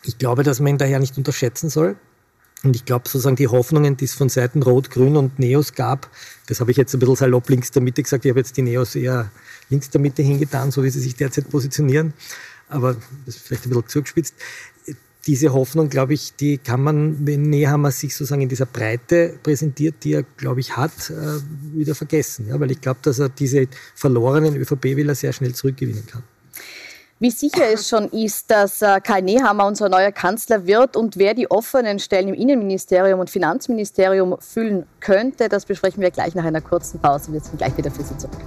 [0.05, 1.97] ich glaube, dass man ihn daher nicht unterschätzen soll.
[2.65, 6.09] Und ich glaube sozusagen die Hoffnungen, die es von Seiten Rot, Grün und Neos gab,
[6.47, 8.63] das habe ich jetzt ein bisschen salopp links der Mitte gesagt, ich habe jetzt die
[8.63, 9.31] Neos eher
[9.69, 12.15] links der Mitte hingetan, so wie sie sich derzeit positionieren,
[12.69, 14.35] aber das ist vielleicht ein bisschen zugespitzt.
[15.27, 19.97] Diese Hoffnung, glaube ich, die kann man, wenn Nehammer sich sozusagen in dieser Breite präsentiert,
[20.05, 21.41] die er, glaube ich, hat, äh,
[21.75, 22.49] wieder vergessen.
[22.49, 26.23] Ja, weil ich glaube, dass er diese verlorenen ÖVP-Wähler sehr schnell zurückgewinnen kann.
[27.21, 31.33] Wie sicher es schon ist, dass äh, Karl Nehammer unser neuer Kanzler wird und wer
[31.33, 36.61] die offenen Stellen im Innenministerium und Finanzministerium füllen könnte, das besprechen wir gleich nach einer
[36.61, 37.33] kurzen Pause.
[37.33, 38.41] Wir sind gleich wieder für Sie zurück.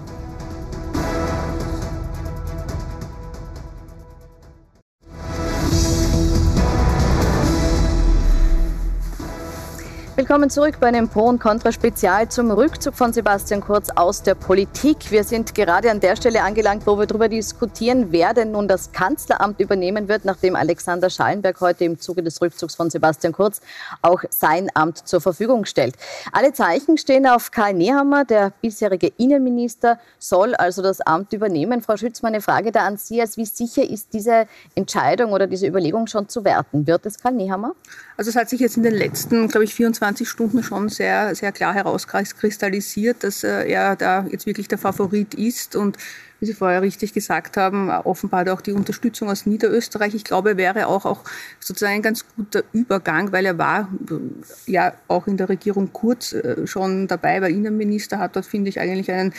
[10.17, 14.34] Willkommen zurück bei einem Pro und Contra Spezial zum Rückzug von Sebastian Kurz aus der
[14.34, 15.12] Politik.
[15.12, 18.91] Wir sind gerade an der Stelle angelangt, wo wir darüber diskutieren, wer denn nun das
[18.91, 23.62] Kanzleramt übernehmen wird, nachdem Alexander Schallenberg heute im Zuge des Rückzugs von Sebastian Kurz
[24.01, 25.95] auch sein Amt zur Verfügung stellt.
[26.32, 31.84] Alle Zeichen stehen auf Karl Nehammer, der bisherige Innenminister soll also das Amt übernehmen.
[31.84, 35.67] Frau Schütz, meine Frage da an Sie, als wie sicher ist diese Entscheidung oder diese
[35.67, 36.88] Überlegung schon zu werten?
[36.88, 37.75] Wird es Karl Nehammer?
[38.17, 41.51] Also es hat sich jetzt in den letzten, glaube ich, 24 Stunden schon sehr, sehr
[41.51, 45.97] klar herauskristallisiert, dass äh, er da jetzt wirklich der Favorit ist und
[46.39, 50.13] wie Sie vorher richtig gesagt haben, offenbar auch die Unterstützung aus Niederösterreich.
[50.13, 51.21] Ich glaube, wäre auch, auch
[51.60, 56.34] sozusagen ein ganz guter Übergang, weil er war äh, ja auch in der Regierung kurz
[56.34, 59.34] äh, schon dabei, war Innenminister, hat dort, finde ich, eigentlich einen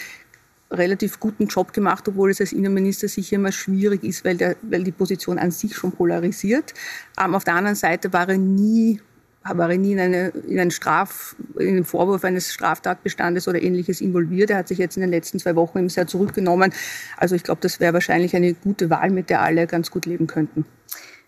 [0.70, 4.85] relativ guten Job gemacht, obwohl es als Innenminister sicher immer schwierig ist, weil, der, weil
[4.85, 6.74] die Position an sich schon polarisiert.
[7.22, 9.00] Ähm, auf der anderen Seite war er nie
[9.44, 14.00] war er nie in, eine, in, einen Straf, in den Vorwurf eines Straftatbestandes oder ähnliches
[14.00, 14.50] involviert.
[14.50, 16.72] Er hat sich jetzt in den letzten zwei Wochen eben sehr zurückgenommen.
[17.16, 20.26] Also ich glaube, das wäre wahrscheinlich eine gute Wahl, mit der alle ganz gut leben
[20.26, 20.66] könnten.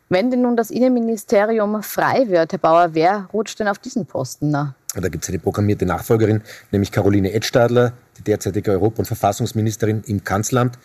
[0.08, 4.50] Wenn denn nun das Innenministerium frei wird, Herr Bauer, wer rutscht denn auf diesen Posten?
[4.50, 4.74] Na?
[4.94, 10.24] Da gibt es eine programmierte Nachfolgerin, nämlich Caroline Edstadler, die derzeitige Europa- und Verfassungsministerin im
[10.24, 10.78] Kanzleramt.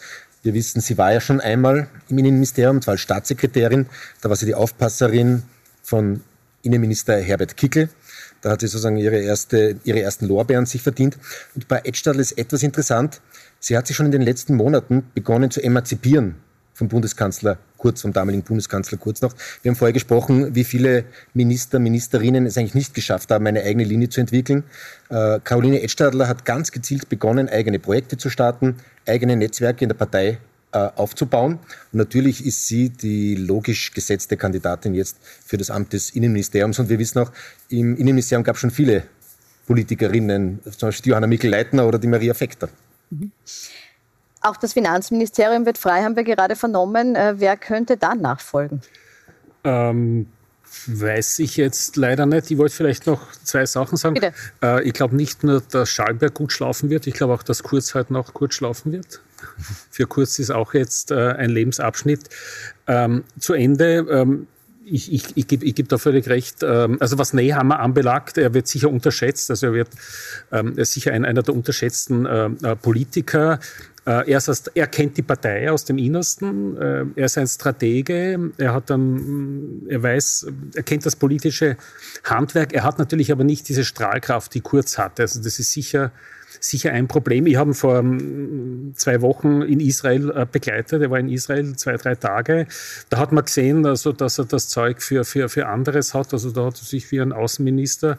[0.43, 3.87] Wir wissen, sie war ja schon einmal im Innenministerium, zwar als Staatssekretärin.
[4.21, 5.41] Da war sie die Aufpasserin
[5.81, 6.21] von
[6.61, 7.89] Innenminister Herbert Kickel.
[8.41, 11.17] Da hat sie sozusagen ihre, erste, ihre ersten Lorbeeren sich verdient.
[11.55, 13.21] Und bei Edstadler ist etwas interessant.
[13.59, 16.35] Sie hat sich schon in den letzten Monaten begonnen zu emanzipieren
[16.75, 19.33] vom Bundeskanzler Kurz, vom damaligen Bundeskanzler Kurz noch.
[19.61, 23.83] Wir haben vorher gesprochen, wie viele Minister, Ministerinnen es eigentlich nicht geschafft haben, eine eigene
[23.83, 24.63] Linie zu entwickeln.
[25.09, 28.75] Äh, Caroline Edstadler hat ganz gezielt begonnen, eigene Projekte zu starten,
[29.07, 30.37] eigene Netzwerke in der Partei
[30.73, 31.59] äh, aufzubauen.
[31.93, 36.77] Und natürlich ist sie die logisch gesetzte Kandidatin jetzt für das Amt des Innenministeriums.
[36.79, 37.31] Und wir wissen auch,
[37.69, 39.03] im Innenministerium gab es schon viele
[39.67, 42.69] Politikerinnen, zum Beispiel Johanna Mikl-Leitner oder die Maria Fechter.
[43.09, 43.31] Mhm.
[44.45, 47.15] Auch das Finanzministerium wird frei, haben wir gerade vernommen.
[47.15, 48.81] Äh, wer könnte dann nachfolgen?
[49.63, 50.27] Ähm,
[50.85, 52.51] weiß ich jetzt leider nicht.
[52.51, 54.19] Ich wollte vielleicht noch zwei Sachen sagen.
[54.61, 57.95] Äh, ich glaube nicht nur, dass Schalberg gut schlafen wird, ich glaube auch, dass Kurz
[57.95, 59.19] halt noch kurz schlafen wird.
[59.89, 62.29] Für Kurz ist auch jetzt äh, ein Lebensabschnitt
[62.85, 64.05] ähm, zu Ende.
[64.11, 64.47] Ähm,
[64.85, 66.61] ich, ich, ich gebe geb da völlig recht.
[66.61, 69.49] Ähm, also was Nehammer anbelangt, er wird sicher unterschätzt.
[69.49, 69.89] Also er wird
[70.51, 73.59] ähm, er ist sicher ein, einer der unterschätzten äh, äh Politiker.
[74.05, 76.77] Äh, er, ist, er kennt die Partei aus dem Innersten.
[76.77, 78.51] Äh, er ist ein Stratege.
[78.57, 81.77] Er hat dann, er weiß, er kennt das politische
[82.23, 82.73] Handwerk.
[82.73, 85.23] Er hat natürlich aber nicht diese Strahlkraft, die Kurz hatte.
[85.23, 86.11] Also das ist sicher
[86.59, 87.45] sicher ein Problem.
[87.47, 91.01] Ich habe ihn vor ähm, zwei Wochen in Israel äh, begleitet.
[91.01, 92.67] Er war in Israel zwei, drei Tage.
[93.09, 96.33] Da hat man gesehen, also, dass er das Zeug für, für, für anderes hat.
[96.33, 98.17] Also da hat er sich wie ein Außenminister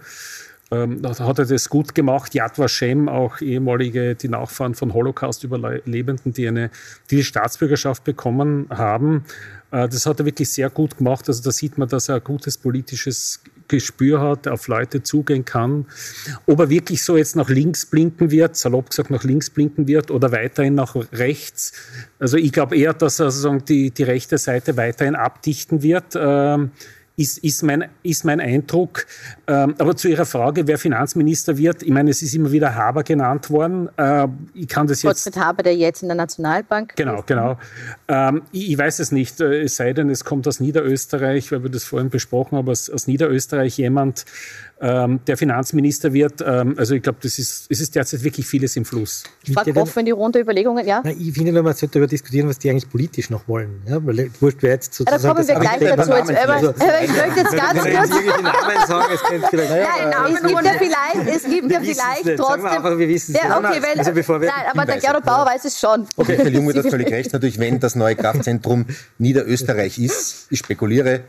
[0.70, 2.35] ähm, hat er das gut gemacht.
[2.35, 6.70] Yad Vashem, auch ehemalige, die Nachfahren von Holocaust-Überlebenden, die eine
[7.11, 9.24] die, die Staatsbürgerschaft bekommen haben.
[9.70, 11.29] Äh, das hat er wirklich sehr gut gemacht.
[11.29, 15.87] Also da sieht man, dass er ein gutes politisches Gespür hat, auf Leute zugehen kann.
[16.46, 20.11] Ob er wirklich so jetzt nach links blinken wird, salopp gesagt nach links blinken wird
[20.11, 21.72] oder weiterhin nach rechts.
[22.18, 26.14] Also ich glaube eher, dass er sozusagen die, die rechte Seite weiterhin abdichten wird.
[26.16, 26.70] Ähm,
[27.16, 29.07] ist, ist, mein, ist mein Eindruck.
[29.46, 33.05] Ähm, aber zu Ihrer Frage, wer Finanzminister wird, ich meine, es ist immer wieder Haber
[33.05, 33.88] genannt worden.
[33.96, 35.24] Äh, ich kann das jetzt.
[35.24, 36.94] Gottfried Haber, der jetzt in der Nationalbank.
[36.96, 37.59] Genau, genau.
[38.09, 41.62] Ähm, ich, ich, weiß es nicht, äh, es sei denn, es kommt aus Niederösterreich, weil
[41.62, 44.26] wir das vorhin besprochen haben, aus, aus Niederösterreich jemand,
[44.79, 46.42] ähm, der Finanzminister wird.
[46.42, 49.24] Also ich glaube, das ist, es ist derzeit wirklich vieles im Fluss.
[49.44, 51.00] Ich frage offen in die Runde Überlegungen, ja?
[51.02, 53.83] Na, ich finde nur, man sollte darüber diskutieren, was die eigentlich politisch noch wollen.
[53.88, 55.22] Ja, weil wurscht wäre jetzt sozusagen...
[55.22, 56.12] Ja, da kommen wir gleich dazu.
[56.12, 58.42] Jetzt, aber, aber ich möchte jetzt ganz kurz...
[58.42, 62.66] Namen sagen, es gibt ja vielleicht, es gibt ja vielleicht trotzdem...
[62.66, 65.47] Einfach, wir wissen es ja, okay, weil, also bevor wir Nein, aber der Gerhard Bauer
[65.47, 66.07] weiß es schon.
[66.16, 67.33] Okay, Herr Junge hat völlig recht.
[67.33, 68.87] Natürlich, wenn das neue Kraftzentrum
[69.19, 71.21] Niederösterreich ist, ich spekuliere,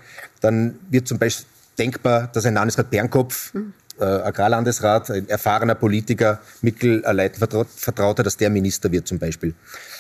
[0.42, 1.46] dann wird zum Beispiel
[1.78, 3.54] denkbar, dass ein Landesrat Bernkopf
[4.00, 9.54] äh, Agrarlandesrat, ein erfahrener Politiker, Mittelleitvertrauter, dass der Minister wird zum Beispiel.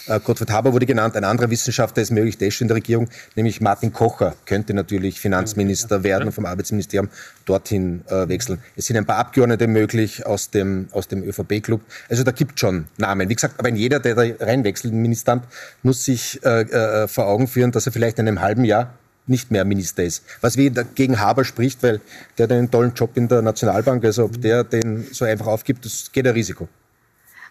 [0.07, 2.77] Äh, Gottfried Haber wurde genannt, ein anderer Wissenschaftler ist möglich, der ist schon in der
[2.77, 7.09] Regierung, nämlich Martin Kocher könnte natürlich Finanzminister werden und vom Arbeitsministerium
[7.45, 8.59] dorthin äh, wechseln.
[8.75, 11.81] Es sind ein paar Abgeordnete möglich aus dem, aus dem ÖVP-Club.
[12.09, 13.27] Also da gibt schon Namen.
[13.29, 15.45] Wie gesagt, aber jeder, der da reinwechselt im Ministeramt,
[15.83, 18.93] muss sich äh, äh, vor Augen führen, dass er vielleicht in einem halben Jahr
[19.27, 20.23] nicht mehr Minister ist.
[20.39, 21.99] Was wie gegen Haber spricht, weil
[22.37, 25.83] der hat einen tollen Job in der Nationalbank, also ob der den so einfach aufgibt,
[25.83, 26.69] das geht ein Risiko.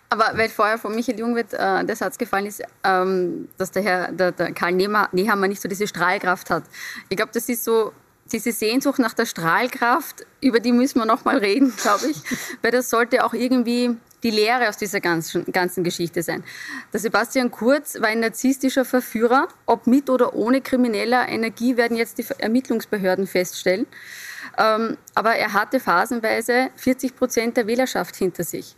[0.08, 4.12] Aber weil vorher von Michael Jungwirth äh, der Satz gefallen ist, ähm, dass der Herr
[4.12, 6.64] der, der Karl Nehammer nicht so diese Strahlkraft hat.
[7.08, 7.92] Ich glaube, das ist so
[8.30, 12.16] diese Sehnsucht nach der Strahlkraft, über die müssen wir noch mal reden, glaube ich,
[12.62, 16.42] weil das sollte auch irgendwie die Lehre aus dieser ganzen, ganzen Geschichte sein.
[16.92, 19.48] Der Sebastian Kurz war ein narzisstischer Verführer.
[19.66, 23.86] Ob mit oder ohne krimineller Energie werden jetzt die Ermittlungsbehörden feststellen.
[24.58, 28.74] Ähm, aber er hatte phasenweise 40 Prozent der Wählerschaft hinter sich.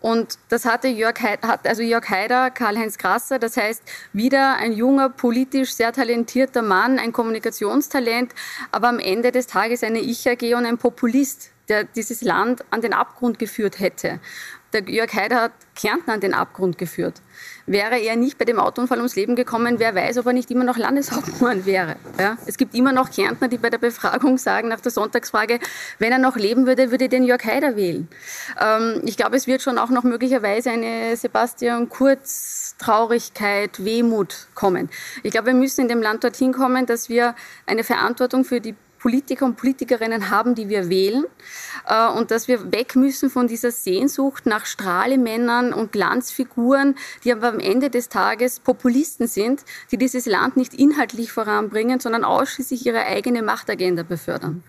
[0.00, 5.08] Und das hatte Jörg, hat also Jörg Haider, Karl-Heinz Grasser, das heißt wieder ein junger,
[5.08, 8.32] politisch sehr talentierter Mann, ein Kommunikationstalent,
[8.70, 12.92] aber am Ende des Tages eine Ich-AG und ein Populist, der dieses Land an den
[12.92, 14.20] Abgrund geführt hätte.
[14.72, 17.22] Der Jörg Haider hat Kärnten an den Abgrund geführt.
[17.66, 20.64] Wäre er nicht bei dem Autounfall ums Leben gekommen, wer weiß, ob er nicht immer
[20.64, 21.96] noch Landeshauptmann wäre.
[22.18, 22.36] Ja?
[22.46, 25.58] Es gibt immer noch Kärntner, die bei der Befragung sagen, nach der Sonntagsfrage,
[25.98, 28.08] wenn er noch leben würde, würde den Jörg Haider wählen.
[28.60, 34.90] Ähm, ich glaube, es wird schon auch noch möglicherweise eine Sebastian Kurz Traurigkeit, Wehmut kommen.
[35.22, 37.34] Ich glaube, wir müssen in dem Land dorthin kommen, dass wir
[37.66, 41.24] eine Verantwortung für die Politiker und Politikerinnen haben, die wir wählen
[41.88, 47.48] äh, und dass wir weg müssen von dieser Sehnsucht nach Strahlemännern und Glanzfiguren, die aber
[47.48, 53.04] am Ende des Tages Populisten sind, die dieses Land nicht inhaltlich voranbringen, sondern ausschließlich ihre
[53.04, 54.62] eigene Machtagenda befördern.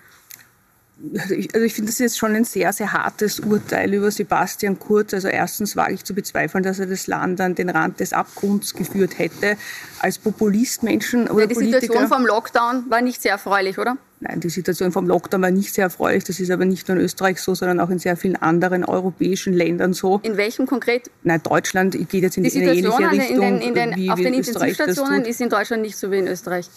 [1.17, 4.12] Also ich, also ich finde, das ist jetzt schon ein sehr, sehr hartes Urteil über
[4.12, 5.13] Sebastian Kurz.
[5.13, 8.73] Also erstens wage ich zu bezweifeln, dass er das Land an den Rand des Abgrunds
[8.73, 9.55] geführt hätte.
[9.99, 13.97] Als Populist Menschen oder ja, Die Politiker, Situation vom Lockdown war nicht sehr erfreulich, oder?
[14.21, 16.25] Nein, die Situation vom Lockdown war nicht sehr erfreulich.
[16.25, 19.53] Das ist aber nicht nur in Österreich so, sondern auch in sehr vielen anderen europäischen
[19.53, 20.19] Ländern so.
[20.23, 21.09] In welchem konkret?
[21.23, 23.41] Nein, Deutschland geht jetzt in die eine ähnliche Richtung.
[23.41, 26.27] In den, in den, wie, auf den Intensivstationen ist in Deutschland nicht so wie in
[26.27, 26.69] Österreich.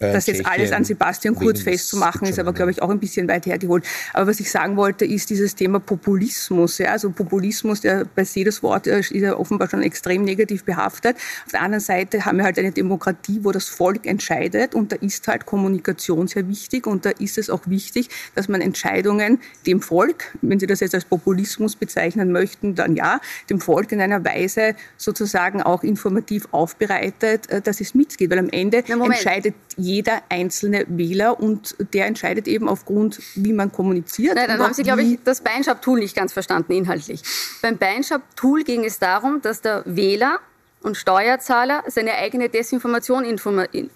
[0.00, 3.28] Äh, das jetzt alles an Sebastian Kurz festzumachen, ist aber, glaube ich, auch ein bisschen
[3.28, 3.84] weit hergeholt.
[4.12, 6.78] Aber was ich sagen wollte, ist dieses Thema Populismus.
[6.78, 6.92] Ja?
[6.92, 11.16] Also Populismus, der bei jedes Wort äh, ist ja offenbar schon extrem negativ behaftet.
[11.46, 14.96] Auf der anderen Seite haben wir halt eine Demokratie, wo das Volk entscheidet und da
[14.96, 19.80] ist halt Kommunikation sehr wichtig und da ist es auch wichtig, dass man Entscheidungen dem
[19.80, 24.24] Volk, wenn Sie das jetzt als Populismus bezeichnen möchten, dann ja, dem Volk in einer
[24.24, 28.30] Weise sozusagen auch informativ aufbereitet, äh, dass es mitgeht.
[28.30, 29.87] Weil am Ende entscheidet jeder
[30.28, 34.34] einzelne Wähler und der entscheidet eben aufgrund, wie man kommuniziert.
[34.34, 37.22] Nein, dann haben Sie, glaube ich, das Beinschab-Tool nicht ganz verstanden inhaltlich.
[37.62, 40.40] Beim Beinschab-Tool ging es darum, dass der Wähler
[40.82, 43.24] und Steuerzahler seine eigene Desinformation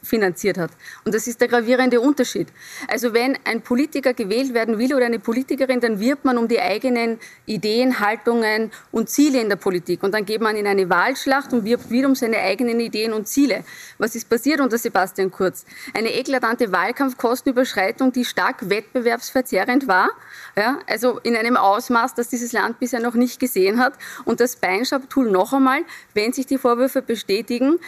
[0.03, 0.71] finanziert hat.
[1.05, 2.49] Und das ist der gravierende Unterschied.
[2.89, 6.61] Also wenn ein Politiker gewählt werden will oder eine Politikerin, dann wirbt man um die
[6.61, 10.03] eigenen Ideen, Haltungen und Ziele in der Politik.
[10.03, 13.29] Und dann geht man in eine Wahlschlacht und wirbt wieder um seine eigenen Ideen und
[13.29, 13.65] Ziele.
[13.99, 15.65] Was ist passiert unter Sebastian Kurz?
[15.95, 20.11] Eine eklatante Wahlkampfkostenüberschreitung, die stark wettbewerbsverzerrend war.
[20.57, 23.95] Ja, also in einem Ausmaß, das dieses Land bisher noch nicht gesehen hat.
[24.25, 27.79] Und das Beinschab-Tool noch einmal, wenn sich die Vor Vorwürfe bestätigen,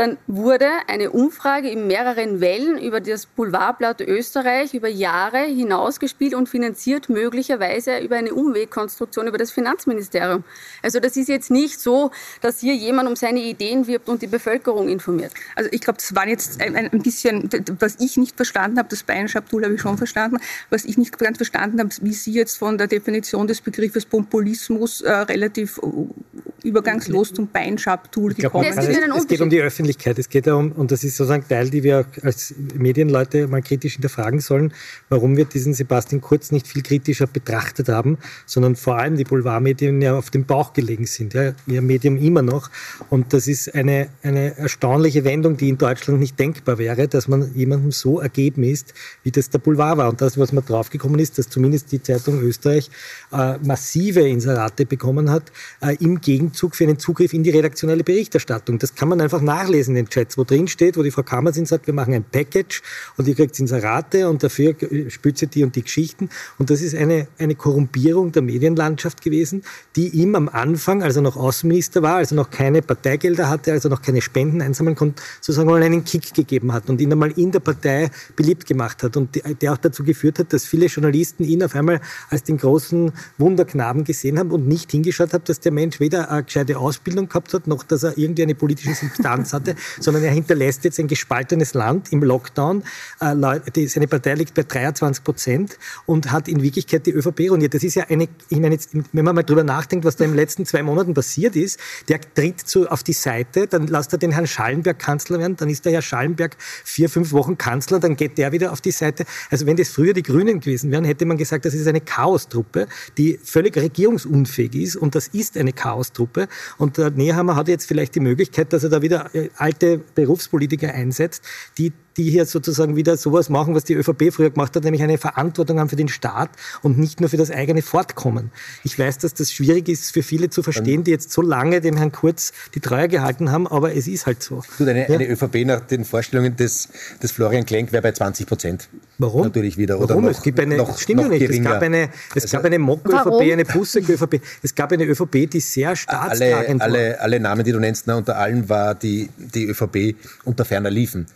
[0.00, 6.48] dann wurde eine Umfrage in mehreren Wellen über das Boulevardblatt Österreich über Jahre hinausgespielt und
[6.48, 10.42] finanziert möglicherweise über eine Umwegkonstruktion über das Finanzministerium.
[10.82, 14.26] Also das ist jetzt nicht so, dass hier jemand um seine Ideen wirbt und die
[14.26, 15.34] Bevölkerung informiert.
[15.54, 19.02] Also ich glaube, das war jetzt ein, ein, bisschen, was ich nicht verstanden habe, das
[19.02, 20.38] Bayern-Schab-Tool habe ich schon verstanden,
[20.70, 25.02] was ich nicht ganz verstanden habe, wie Sie jetzt von der Definition des Begriffes Populismus
[25.02, 28.78] äh, relativ äh, übergangslos zum Bayern-Schab-Tool gekommen sind.
[28.78, 29.58] Also es, geht um die
[29.90, 33.94] Öffentlichkeit, es geht darum, und das ist sozusagen Teil, die wir als Medienleute mal kritisch
[33.94, 34.72] hinterfragen sollen,
[35.08, 40.00] warum wir diesen Sebastian Kurz nicht viel kritischer betrachtet haben, sondern vor allem die Boulevardmedien
[40.00, 42.70] ja auf dem Bauch gelegen sind, ja, ihr Medium immer noch.
[43.08, 47.52] Und das ist eine, eine erstaunliche Wendung, die in Deutschland nicht denkbar wäre, dass man
[47.54, 50.08] jemandem so ergeben ist, wie das der Boulevard war.
[50.08, 52.90] Und das, was man draufgekommen ist, dass zumindest die Zeitung Österreich
[53.32, 58.78] äh, massive Inserate bekommen hat, äh, im Gegenzug für einen Zugriff in die redaktionelle Berichterstattung.
[58.78, 61.66] Das kann man einfach nachlesen in den Chats, wo drin steht, wo die Frau Kammersinn
[61.66, 62.82] sagt, wir machen ein Package
[63.16, 64.74] und ihr kriegt Inserate und dafür
[65.08, 66.28] spürt die und die Geschichten.
[66.58, 69.62] Und das ist eine, eine Korrumpierung der Medienlandschaft gewesen,
[69.96, 73.72] die ihm am Anfang, als er noch Außenminister war, als er noch keine Parteigelder hatte,
[73.72, 77.12] als er noch keine Spenden einsammeln konnte, sozusagen mal einen Kick gegeben hat und ihn
[77.12, 80.86] einmal in der Partei beliebt gemacht hat und der auch dazu geführt hat, dass viele
[80.86, 85.60] Journalisten ihn auf einmal als den großen Wunderknaben gesehen haben und nicht hingeschaut haben, dass
[85.60, 89.54] der Mensch weder eine gescheite Ausbildung gehabt hat, noch dass er irgendwie eine politische Substanz
[89.60, 92.82] hatte, sondern er hinterlässt jetzt ein gespaltenes Land im Lockdown.
[93.20, 97.74] Äh, seine Partei liegt bei 23 Prozent und hat in Wirklichkeit die ÖVP ruiniert.
[97.74, 100.30] Das ist ja eine, ich meine jetzt, wenn man mal drüber nachdenkt, was da in
[100.30, 104.18] den letzten zwei Monaten passiert ist, der tritt zu, auf die Seite, dann lässt er
[104.18, 108.16] den Herrn Schallenberg Kanzler werden, dann ist der Herr Schallenberg vier, fünf Wochen Kanzler, dann
[108.16, 109.24] geht der wieder auf die Seite.
[109.50, 112.88] Also wenn das früher die Grünen gewesen wären, hätte man gesagt, das ist eine Chaostruppe,
[113.18, 116.48] die völlig regierungsunfähig ist und das ist eine Chaostruppe.
[116.78, 120.92] Und der Nehammer hat jetzt vielleicht die Möglichkeit, dass er da wieder äh, alte Berufspolitiker
[120.92, 121.44] einsetzt,
[121.78, 125.18] die die hier sozusagen wieder sowas machen, was die ÖVP früher gemacht hat, nämlich eine
[125.18, 126.50] Verantwortung haben für den Staat
[126.82, 128.50] und nicht nur für das eigene Fortkommen.
[128.84, 131.96] Ich weiß, dass das schwierig ist für viele zu verstehen, die jetzt so lange dem
[131.96, 134.62] Herrn Kurz die Treue gehalten haben, aber es ist halt so.
[134.78, 135.14] Du, eine, ja?
[135.14, 136.88] eine ÖVP nach den Vorstellungen des,
[137.22, 138.88] des Florian Klenk wäre bei 20 Prozent.
[139.18, 139.42] Warum?
[139.42, 139.98] Natürlich wieder.
[139.98, 140.24] Oder Warum?
[140.24, 141.40] Noch, es gibt eine, noch, stimmt noch nicht.
[141.40, 141.70] Geringer.
[141.70, 144.40] Es gab eine, es also, gab eine Mock-ÖVP, eine Bussig-ÖVP.
[144.62, 148.16] Es gab eine ÖVP, die sehr staatstragend alle, alle, alle Namen, die du nennst, na,
[148.16, 151.26] unter allen war die, die ÖVP unter ferner Liefen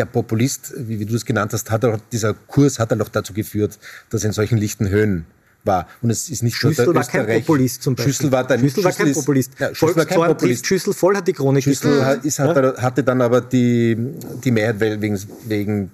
[0.00, 3.08] der Populist, wie, wie, du es genannt hast, hat auch, dieser Kurs hat dann auch
[3.08, 3.78] dazu geführt,
[4.08, 5.26] dass er in solchen lichten Höhen
[5.62, 5.86] war.
[6.00, 8.14] Und es ist nicht Schüssel nur der war kein Populist zum Beispiel.
[8.14, 9.52] Schüssel war, dann, Schüssel war kein Populist.
[9.58, 10.66] Ja, Schüssel war kein Populist.
[10.66, 12.76] Schüssel voll hat die Chronik Schüssel hat, ist, hat, ja?
[12.78, 13.94] hatte dann aber die,
[14.42, 15.90] die Mehrheit wegen, wegen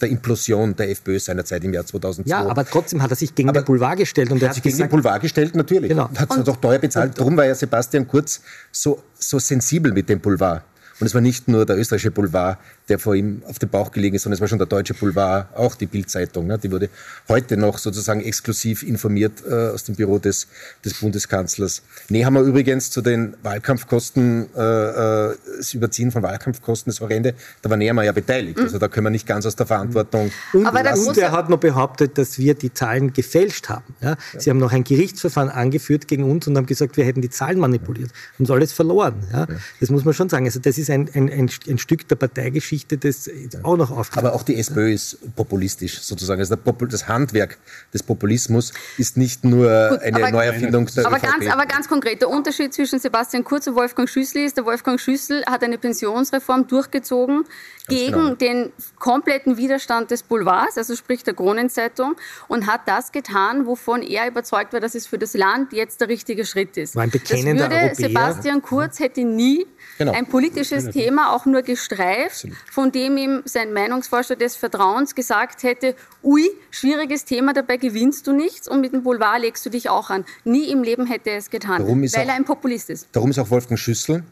[0.00, 2.28] der Implosion der FPÖ seinerzeit im Jahr 2002.
[2.28, 4.32] Ja, aber trotzdem hat er sich gegen aber den Boulevard gestellt.
[4.32, 5.90] Und er hat sich gegen den Boulevard gestellt, natürlich.
[5.90, 6.08] Genau.
[6.08, 7.16] Und hat es auch teuer bezahlt.
[7.16, 8.40] Darum war ja Sebastian Kurz
[8.72, 10.64] so, so sensibel mit dem Boulevard.
[11.00, 12.58] Und es war nicht nur der österreichische Boulevard,
[12.88, 15.56] der vor ihm auf dem Bauch gelegen ist, sondern es war schon der deutsche Boulevard,
[15.56, 16.46] auch die Bildzeitung.
[16.46, 16.58] Ne?
[16.58, 16.90] Die wurde
[17.28, 20.48] heute noch sozusagen exklusiv informiert äh, aus dem Büro des,
[20.84, 21.82] des Bundeskanzlers.
[22.10, 27.78] Nehammer übrigens zu den Wahlkampfkosten, äh, äh, das Überziehen von Wahlkampfkosten, das Horrende, da war
[27.78, 28.58] Nehammer ja beteiligt.
[28.58, 28.64] Mhm.
[28.64, 30.30] Also da können wir nicht ganz aus der Verantwortung.
[30.52, 33.94] Und, Aber der und er hat noch behauptet, dass wir die Zahlen gefälscht haben.
[34.02, 34.10] Ja?
[34.10, 34.40] ja?
[34.40, 37.58] Sie haben noch ein Gerichtsverfahren angeführt gegen uns und haben gesagt, wir hätten die Zahlen
[37.58, 38.10] manipuliert.
[38.38, 39.14] Und alles verloren.
[39.32, 39.46] Ja?
[39.48, 39.56] ja?
[39.80, 40.44] Das muss man schon sagen.
[40.44, 43.30] Also das ist ein, ein, ein, ein Stück der Parteigeschichte, das
[43.62, 44.18] auch noch auftritt.
[44.18, 46.40] Aber auch die SPÖ ist populistisch sozusagen.
[46.40, 47.58] Also das Handwerk
[47.92, 52.28] des Populismus ist nicht nur Gut, eine Neuerfindung der aber ganz, aber ganz konkret, der
[52.28, 57.44] Unterschied zwischen Sebastian Kurz und Wolfgang Schüssel ist, der Wolfgang Schüssel hat eine Pensionsreform durchgezogen
[57.88, 58.34] gegen genau.
[58.34, 62.16] den kompletten Widerstand des Boulevards, also sprich der Kronenzeitung,
[62.48, 66.08] und hat das getan, wovon er überzeugt war, dass es für das Land jetzt der
[66.08, 66.96] richtige Schritt ist.
[66.96, 68.08] War ein bekennender das würde Europäer.
[68.08, 69.66] Sebastian Kurz hätte nie
[69.98, 70.12] genau.
[70.12, 72.56] ein politisches Thema auch nur gestreift, Absolut.
[72.70, 78.32] Von dem ihm sein Meinungsforscher des Vertrauens gesagt hätte, ui, schwieriges Thema, dabei gewinnst du
[78.32, 80.24] nichts und mit dem Boulevard legst du dich auch an.
[80.44, 83.08] Nie im Leben hätte er es getan, weil auch, er ein Populist ist.
[83.12, 84.24] Darum ist auch Wolfgang Schüssel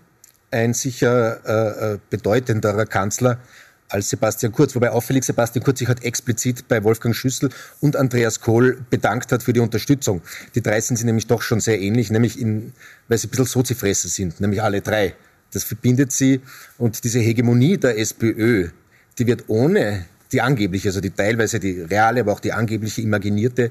[0.53, 3.39] ein sicher äh, äh, bedeutenderer Kanzler
[3.89, 4.75] als Sebastian Kurz.
[4.75, 9.43] Wobei auffällig Sebastian Kurz sich hat explizit bei Wolfgang Schüssel und Andreas Kohl bedankt hat
[9.43, 10.23] für die Unterstützung.
[10.55, 12.73] Die drei sind sie nämlich doch schon sehr ähnlich, nämlich in,
[13.09, 15.15] weil sie ein bisschen Sozifresser sind, nämlich alle drei.
[15.53, 16.41] Das verbindet sie.
[16.79, 18.69] Und diese Hegemonie der SPÖ,
[19.19, 23.71] die wird ohne die angebliche, also die teilweise die reale, aber auch die angebliche imaginierte,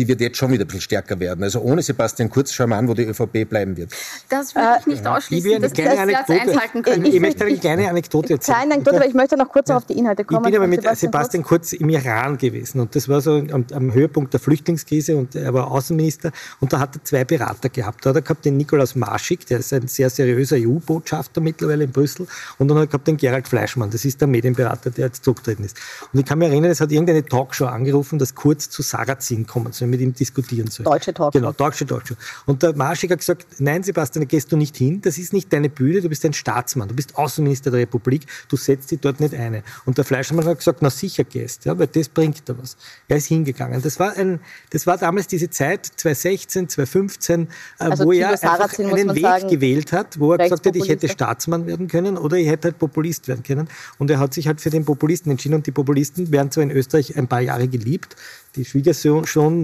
[0.00, 1.44] die wird jetzt schon wieder ein bisschen stärker werden.
[1.44, 3.92] Also ohne Sebastian Kurz schauen wir an, wo die ÖVP bleiben wird.
[4.30, 7.04] Das würde ich nicht ausschließen, ich dass das einhalten können.
[7.04, 8.56] Ich, ich möchte eine kleine Anekdote erzählen.
[8.56, 9.76] Kleine Anekdote, aber ich möchte noch kurz ja.
[9.76, 10.42] auf die Inhalte kommen.
[10.46, 13.66] Ich bin aber mit Sebastian, Sebastian Kurz im Iran gewesen und das war so am,
[13.72, 18.06] am, Höhepunkt der Flüchtlingskrise und er war Außenminister und da hat er zwei Berater gehabt.
[18.06, 21.92] Da hat er gehabt den Nikolaus Marschik, der ist ein sehr seriöser EU-Botschafter mittlerweile in
[21.92, 22.26] Brüssel
[22.56, 25.64] und dann hat er gehabt den Gerald Fleischmann, das ist der Medienberater, der jetzt zurückgetreten
[25.66, 25.76] ist.
[26.10, 29.72] Und ich kann mich erinnern, es hat irgendeine Talkshow angerufen, dass Kurz zu Sarrazin kommen
[29.72, 30.84] soll, mit ihm diskutieren soll.
[30.84, 31.38] Deutsche Talkshow.
[31.38, 32.14] Genau, deutsche Talkshow.
[32.46, 35.52] Und der Marschik hat gesagt, nein Sebastian, da gehst du nicht hin, das ist nicht
[35.52, 39.20] deine Bühne, du bist ein Staatsmann, du bist Außenminister der Republik, du setzt dich dort
[39.20, 39.62] nicht ein.
[39.84, 42.76] Und der Fleischmann hat gesagt, na sicher gehst, ja, weil das bringt da was.
[43.08, 43.82] Er ist hingegangen.
[43.82, 47.46] Das war, ein, das war damals diese Zeit, 2016, 2015, äh,
[47.78, 51.08] also wo er einfach einen Weg sagen, gewählt hat, wo er gesagt hat, ich hätte
[51.08, 53.68] Staatsmann werden können oder ich hätte halt Populist werden können.
[53.98, 56.70] Und er hat sich halt für den Populisten entschieden und die Populisten werden zwar in
[56.70, 58.16] Österreich ein paar Jahre geliebt,
[58.56, 58.64] die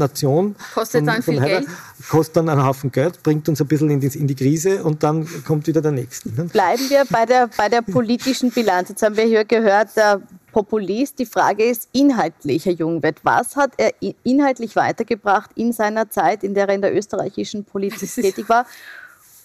[0.06, 1.68] Schwiegersohn-Nation kostet von, dann viel Heider, Geld.
[2.08, 5.02] Kostet dann einen Haufen Geld, bringt uns ein bisschen in die, in die Krise und
[5.02, 6.30] dann kommt wieder der Nächste.
[6.30, 6.44] Ne?
[6.44, 8.88] Bleiben wir bei der, bei der politischen Bilanz.
[8.88, 10.20] Jetzt haben wir hier gehört, der
[10.52, 11.18] Populist.
[11.18, 13.20] Die Frage ist inhaltlich, Herr Jungwirth.
[13.22, 13.92] Was hat er
[14.22, 18.66] inhaltlich weitergebracht in seiner Zeit, in der er in der österreichischen Politik tätig war?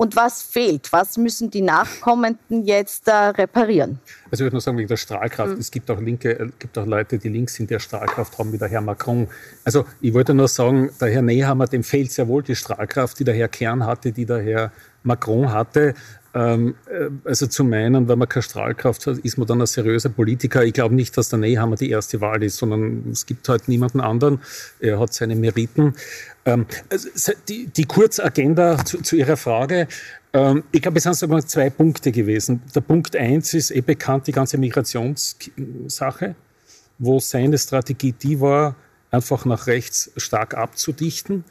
[0.02, 0.91] Und was fehlt?
[0.91, 3.99] Was müssen die Nachkommenden jetzt äh, reparieren?
[4.32, 5.54] Also ich würde nur sagen, wegen der Strahlkraft.
[5.54, 5.60] Mhm.
[5.60, 8.58] Es gibt auch Linke, äh, gibt auch Leute, die links in der Strahlkraft haben, wie
[8.58, 9.28] der Herr Macron.
[9.64, 13.26] Also ich wollte nur sagen, der Herr Nehammer, dem fehlt sehr wohl die Strahlkraft, die
[13.26, 14.72] der Herr Kern hatte, die der Herr
[15.04, 15.93] Macron hatte.
[16.34, 20.10] Ähm, äh, also zu meinen, wenn man keine Strahlkraft hat, ist man dann ein seriöser
[20.10, 20.64] Politiker.
[20.64, 23.99] Ich glaube nicht, dass der Nehammer die erste Wahl ist, sondern es gibt halt niemanden
[23.99, 24.39] anderen.
[24.80, 25.93] Er hat seine Meriten.
[26.46, 29.88] Ähm, also die, die Kurzagenda zu, zu Ihrer Frage.
[30.34, 32.62] Ähm, ich glaube, es sind sogar zwei Punkte gewesen.
[32.74, 36.36] Der Punkt eins ist eh bekannt, die ganze Migrationssache,
[36.98, 38.76] wo seine Strategie die war,
[39.12, 41.44] einfach nach rechts stark abzudichten.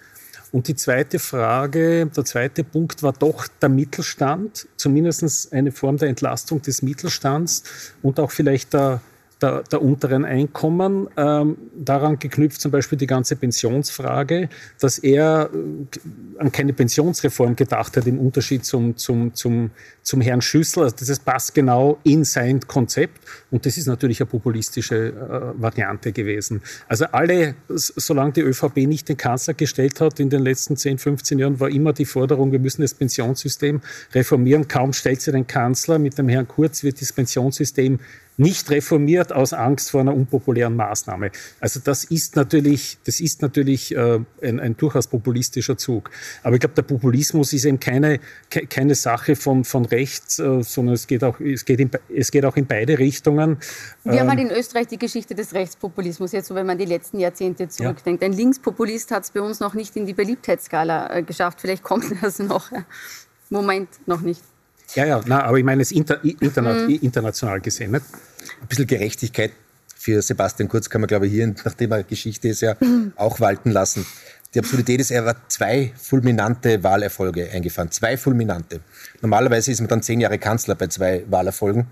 [0.52, 6.08] Und die zweite Frage, der zweite Punkt war doch der Mittelstand, zumindest eine Form der
[6.08, 7.62] Entlastung des Mittelstands
[8.02, 9.00] und auch vielleicht der
[9.42, 11.08] der, der unteren Einkommen.
[11.16, 15.98] Ähm, daran geknüpft zum Beispiel die ganze Pensionsfrage, dass er äh,
[16.38, 19.70] an keine Pensionsreform gedacht hat, im Unterschied zum, zum, zum,
[20.02, 20.84] zum Herrn Schüssel.
[20.84, 23.20] Also das passt genau in sein Konzept
[23.50, 26.62] und das ist natürlich eine populistische äh, Variante gewesen.
[26.88, 31.38] Also alle, solange die ÖVP nicht den Kanzler gestellt hat in den letzten 10, 15
[31.38, 33.80] Jahren, war immer die Forderung, wir müssen das Pensionssystem
[34.12, 34.68] reformieren.
[34.68, 37.98] Kaum stellt sie den Kanzler, mit dem Herrn Kurz wird das Pensionssystem
[38.40, 41.30] nicht reformiert aus Angst vor einer unpopulären Maßnahme.
[41.60, 46.10] Also das ist natürlich, das ist natürlich äh, ein, ein, durchaus populistischer Zug.
[46.42, 48.18] Aber ich glaube, der Populismus ist eben keine,
[48.48, 52.46] keine Sache von, von rechts, äh, sondern es geht, auch, es, geht in, es geht
[52.46, 53.58] auch in beide Richtungen.
[54.04, 56.86] Wir ähm, haben halt in Österreich die Geschichte des Rechtspopulismus, jetzt so wenn man die
[56.86, 58.22] letzten Jahrzehnte zurückdenkt.
[58.22, 58.28] Ja.
[58.28, 61.60] Ein Linkspopulist hat es bei uns noch nicht in die Beliebtheitsskala äh, geschafft.
[61.60, 62.70] Vielleicht kommt das noch.
[63.50, 64.42] Moment, noch nicht.
[64.94, 66.98] Ja, ja, na, aber ich meine es inter, interna mhm.
[67.02, 67.92] international gesehen.
[67.92, 68.04] Nicht?
[68.60, 69.52] Ein bisschen Gerechtigkeit
[69.96, 73.12] für Sebastian Kurz kann man, glaube ich, hier, nachdem er Geschichte ist, ja mhm.
[73.16, 74.06] auch walten lassen.
[74.54, 77.90] Die Absurdität ist, er hat zwei fulminante Wahlerfolge eingefahren.
[77.90, 78.80] Zwei fulminante.
[79.20, 81.86] Normalerweise ist man dann zehn Jahre Kanzler bei zwei Wahlerfolgen.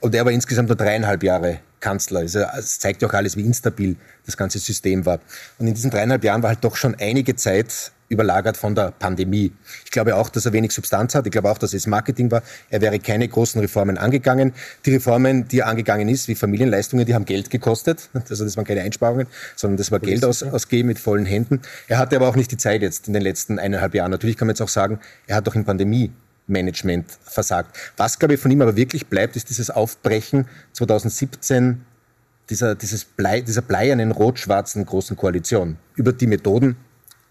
[0.00, 2.20] Und er war insgesamt nur dreieinhalb Jahre Kanzler.
[2.20, 3.96] Also es zeigt ja auch alles, wie instabil
[4.26, 5.20] das ganze System war.
[5.58, 9.52] Und in diesen dreieinhalb Jahren war halt doch schon einige Zeit überlagert von der Pandemie.
[9.84, 11.26] Ich glaube auch, dass er wenig Substanz hat.
[11.26, 12.42] Ich glaube auch, dass es Marketing war.
[12.68, 14.52] Er wäre keine großen Reformen angegangen.
[14.84, 18.10] Die Reformen, die er angegangen ist, wie Familienleistungen, die haben Geld gekostet.
[18.28, 21.60] Also das waren keine Einsparungen, sondern das war Geld aus, ausgeben mit vollen Händen.
[21.86, 24.10] Er hatte aber auch nicht die Zeit jetzt in den letzten eineinhalb Jahren.
[24.10, 24.98] Natürlich kann man jetzt auch sagen,
[25.28, 26.10] er hat auch in Pandemie
[26.48, 27.76] Management versagt.
[27.96, 31.82] Was, glaube ich, von ihm aber wirklich bleibt, ist dieses Aufbrechen 2017
[32.50, 35.76] dieser, dieses Blei, dieser bleiernen rot-schwarzen großen Koalition.
[35.94, 36.76] Über die Methoden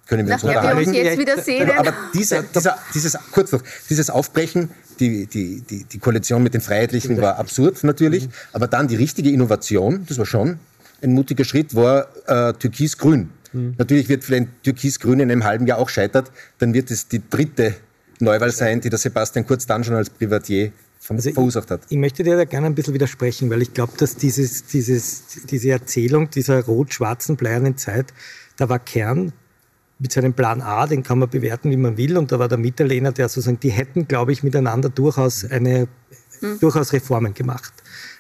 [0.10, 0.78] können wir uns Nachher.
[0.78, 1.70] Wir uns jetzt wieder sehen.
[1.72, 6.62] Aber diese, dieser, dieses, kurz noch, dieses Aufbrechen, die, die, die, die Koalition mit den
[6.62, 8.32] Freiheitlichen war absurd natürlich, mhm.
[8.52, 10.60] aber dann die richtige Innovation, das war schon
[11.02, 13.30] ein mutiger Schritt, war äh, Türkis-Grün.
[13.54, 13.76] Mhm.
[13.78, 17.76] Natürlich wird vielleicht Türkis-Grün in einem halben Jahr auch scheitert, dann wird es die dritte
[18.20, 20.72] Neuwahl sein, die der Sebastian Kurz dann schon als Privatier
[21.08, 21.82] also verursacht hat.
[21.86, 25.24] Ich, ich, möchte dir da gerne ein bisschen widersprechen, weil ich glaube, dass dieses, dieses,
[25.50, 28.08] diese Erzählung dieser rot-schwarzen bleiernen Zeit,
[28.58, 29.32] da war Kern
[30.00, 32.18] mit seinem Plan A, den kann man bewerten, wie man will.
[32.18, 35.88] Und da war der Mitterlehner, der sozusagen, die hätten, glaube ich, miteinander durchaus eine,
[36.42, 36.60] mhm.
[36.60, 37.74] durchaus Reformen gemacht.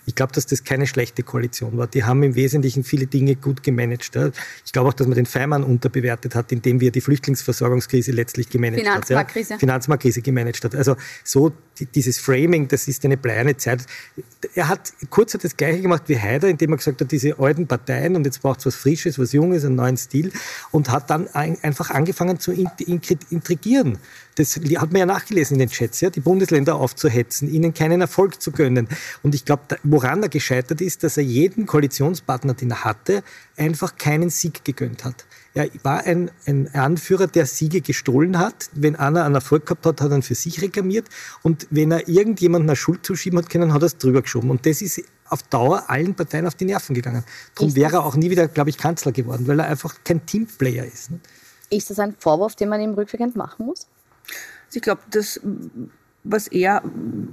[0.05, 1.87] Ich glaube, dass das keine schlechte Koalition war.
[1.87, 4.11] Die haben im Wesentlichen viele Dinge gut gemanagt.
[4.65, 8.81] Ich glaube auch, dass man den Feimann unterbewertet hat, indem wir die Flüchtlingsversorgungskrise letztlich gemanagt
[8.81, 9.53] Finanzmarktkrise.
[9.53, 9.57] hat.
[9.57, 9.59] Ja?
[9.59, 10.75] Finanzmarktkrise gemanagt hat.
[10.75, 11.51] Also so
[11.95, 13.85] dieses Framing, das ist eine bleierne Zeit.
[14.55, 17.67] Er hat kurz hat das Gleiche gemacht wie Haider, indem er gesagt hat, diese alten
[17.67, 20.31] Parteien und jetzt braucht es was Frisches, was Junges, einen neuen Stil
[20.71, 23.97] und hat dann einfach angefangen zu intrigieren.
[24.39, 28.41] Das hat man ja nachgelesen in den Chats, ja, die Bundesländer aufzuhetzen, ihnen keinen Erfolg
[28.41, 28.87] zu gönnen.
[29.21, 33.21] Und ich glaube, woran er gescheitert ist, dass er jedem Koalitionspartner, den er hatte,
[33.57, 35.25] einfach keinen Sieg gegönnt hat.
[35.53, 38.69] Er war ein, ein Anführer, der Siege gestohlen hat.
[38.71, 41.09] Wenn einer einen Erfolg gehabt hat, hat er ihn für sich reklamiert.
[41.43, 44.51] Und wenn er irgendjemandem eine Schuld zuschieben hat können, hat er es drüber geschoben.
[44.51, 47.25] Und das ist auf Dauer allen Parteien auf die Nerven gegangen.
[47.55, 50.85] Darum wäre er auch nie wieder, glaube ich, Kanzler geworden, weil er einfach kein Teamplayer
[50.85, 51.11] ist.
[51.11, 51.19] Ne?
[51.69, 53.85] Ist das ein Vorwurf, den man ihm rückwirkend machen muss?
[54.71, 55.39] Ich glaube, das
[56.23, 56.81] was er,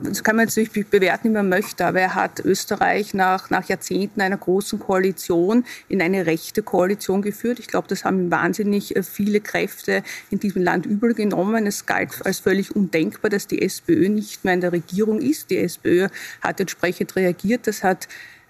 [0.02, 4.20] das kann man natürlich bewerten, wie man möchte, aber er hat Österreich nach, nach Jahrzehnten
[4.20, 7.58] einer großen Koalition in eine rechte Koalition geführt.
[7.58, 11.66] Ich glaube, das haben wahnsinnig äh, viele Kräfte in diesem Land übel genommen.
[11.66, 15.50] Es galt als völlig undenkbar, dass die SPÖ nicht mehr in der Regierung ist.
[15.50, 16.08] Die SPÖ
[16.40, 17.66] hat entsprechend reagiert.
[17.66, 18.06] Das hat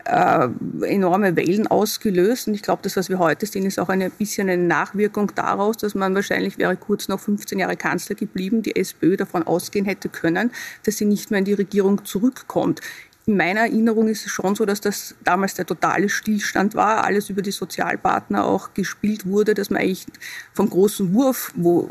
[0.06, 0.48] äh,
[0.86, 2.48] enorme Wellen ausgelöst.
[2.48, 5.76] Und ich glaube, das, was wir heute sehen, ist auch ein bisschen eine Nachwirkung daraus,
[5.76, 10.08] dass man wahrscheinlich wäre kurz noch 15 Jahre Kanzler geblieben, die SPÖ davon ausgehen hätte
[10.08, 10.52] können,
[10.84, 12.80] dass sie nicht mehr in die Regierung zurückkommt
[13.28, 17.28] in meiner Erinnerung ist es schon so, dass das damals der totale Stillstand war, alles
[17.28, 20.06] über die Sozialpartner auch gespielt wurde, dass man eigentlich
[20.54, 21.88] vom großen Wurf, wo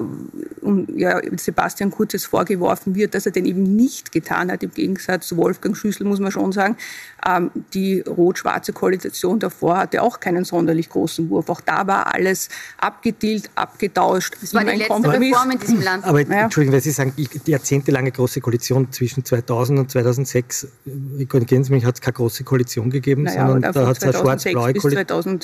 [0.96, 5.28] ja, Sebastian Kurz jetzt vorgeworfen wird, dass er den eben nicht getan hat, im Gegensatz
[5.28, 6.78] zu Wolfgang Schüssel, muss man schon sagen.
[7.28, 11.50] Ähm, die rot-schwarze Koalition davor hatte auch keinen sonderlich großen Wurf.
[11.50, 14.38] Auch da war alles abgetilgt, abgetauscht.
[14.42, 15.34] Das war die letzte Kompromiss.
[15.34, 16.06] Reform in diesem Land.
[16.06, 16.44] Aber ja.
[16.44, 20.68] Entschuldigung, weil Sie sagen, die jahrzehntelange große Koalition zwischen 2000 und 2006
[21.64, 24.74] Sie mich, hat es keine große Koalition gegeben, naja, sondern da hat es eine schwarz-blaue
[24.74, 25.40] Koalition,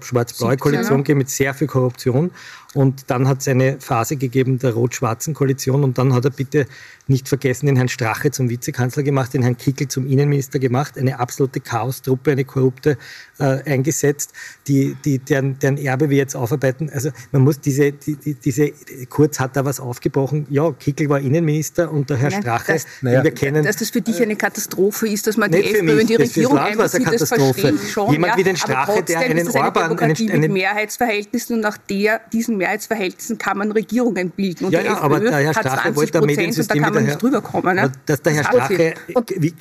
[0.00, 2.30] Schwarz Koalition gegeben mit sehr viel Korruption.
[2.74, 6.66] Und dann hat es eine Phase gegeben der rot-schwarzen Koalition und dann hat er bitte
[7.06, 11.20] nicht vergessen, den Herrn Strache zum Vizekanzler gemacht, den Herrn Kickel zum Innenminister gemacht, eine
[11.20, 12.98] absolute Chaostruppe, eine korrupte
[13.38, 14.32] äh, eingesetzt,
[14.66, 16.90] die, die, deren, deren Erbe wir jetzt aufarbeiten.
[16.90, 18.72] Also man muss diese, die, die, diese,
[19.08, 20.46] Kurz hat da was aufgebrochen.
[20.50, 23.64] Ja, Kickel war Innenminister und der Herr Nein, Strache, das, den wir kennen.
[23.64, 27.06] Dass das für dich eine Katastrophe ist, dass man die FPÖ in die Regierung einbezieht,
[27.06, 28.10] das verstehe ich schon.
[28.12, 29.98] Jemand ja, wie den Strache, der einen Orban...
[29.98, 34.66] Eine einen, mit Mehrheitsverhältnissen und nach der, diesen Mehrheitsverhältnissen kann man Regierungen bilden.
[34.66, 37.76] Und ja, ja, aber der Herr Strache wollte ein Mediensystem man nicht drüber kommen.
[37.76, 37.92] Ne?
[38.06, 38.94] Dass der Herr Strache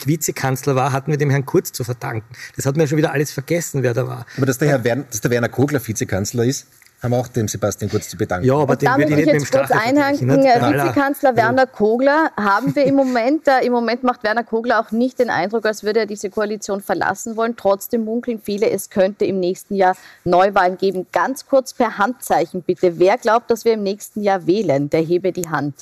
[0.06, 2.26] Vizekanzler war, hatten wir dem Herrn Kurz zu verdanken.
[2.56, 4.26] Das hat man ja schon wieder alles vergessen, wer da war.
[4.38, 6.68] Aber dass der, Herr Werner, dass der Werner Kogler Vizekanzler ist,
[7.04, 8.48] haben wir auch dem Sebastian Kurz zu bedanken.
[8.48, 10.30] Ja, aber den würde ich nicht mit dem kurz einhaken.
[10.30, 13.46] Vizekanzler Werner Kogler haben wir im Moment.
[13.48, 16.82] Äh, Im Moment macht Werner Kogler auch nicht den Eindruck, als würde er diese Koalition
[16.82, 17.58] verlassen wollen.
[17.58, 21.06] Trotzdem munkeln viele, es könnte im nächsten Jahr Neuwahlen geben.
[21.12, 22.98] Ganz kurz per Handzeichen bitte.
[23.00, 24.90] Wer glaubt, dass wir im nächsten Jahr wählen?
[24.90, 25.76] Der hebe die Hand.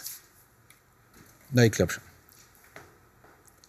[1.51, 2.03] Na, ich glaube schon.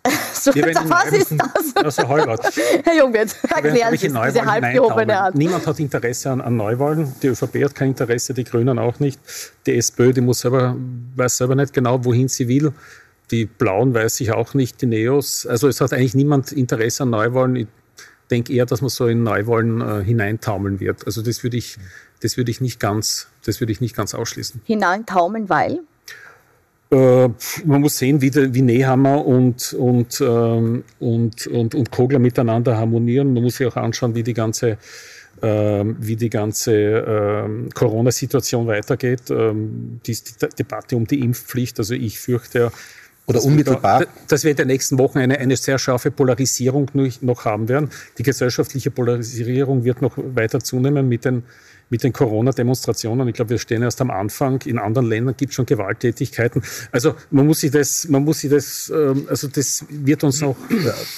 [0.35, 1.77] so, was ist das?
[1.77, 2.41] Also Heubert.
[2.85, 5.37] Herr Jungwirth, erklären Sie diese halbgehobene Hand.
[5.37, 7.15] Niemand hat Interesse an, an, Neuwahlen.
[7.23, 9.21] Die ÖVP hat kein Interesse, die Grünen auch nicht.
[9.67, 10.77] Die SPÖ, die muss selber,
[11.17, 12.73] weiß selber nicht genau, wohin sie will.
[13.31, 15.47] Die Blauen weiß ich auch nicht, die Neos.
[15.47, 17.55] Also es hat eigentlich niemand Interesse an Neuwahlen.
[17.55, 17.69] Ich
[18.31, 21.07] denke eher, dass man so in Neuwahlen äh, hineintaumeln wird.
[21.07, 21.79] Also das würde ich,
[22.21, 24.63] das würde ich nicht ganz, das würde ich nicht ganz ausschließen.
[24.65, 25.81] Hineintaumeln, weil?
[26.93, 27.29] Äh,
[27.65, 33.33] man muss sehen, wie, wie Nehammer und, und, ähm, und, und, und Kogler miteinander harmonieren.
[33.33, 34.77] Man muss sich auch anschauen, wie die ganze,
[35.41, 39.31] ähm, wie die ganze ähm, Corona-Situation weitergeht.
[39.31, 42.71] Ähm, die, die Debatte um die Impfpflicht, also ich fürchte ja,
[43.27, 44.07] oder unmittelbar.
[44.29, 47.91] Dass wir in den nächsten Wochen eine, eine sehr scharfe Polarisierung noch haben werden.
[48.19, 51.45] Die gesellschaftliche Polarisierung wird noch weiter zunehmen mit den
[51.93, 53.29] mit den Corona-Demonstrationen.
[53.29, 54.63] Ich glaube, wir stehen erst am Anfang.
[54.63, 56.63] In anderen Ländern gibt es schon Gewalttätigkeiten.
[56.91, 60.57] Also man muss sich das, man muss sich das, ähm, also das wird uns noch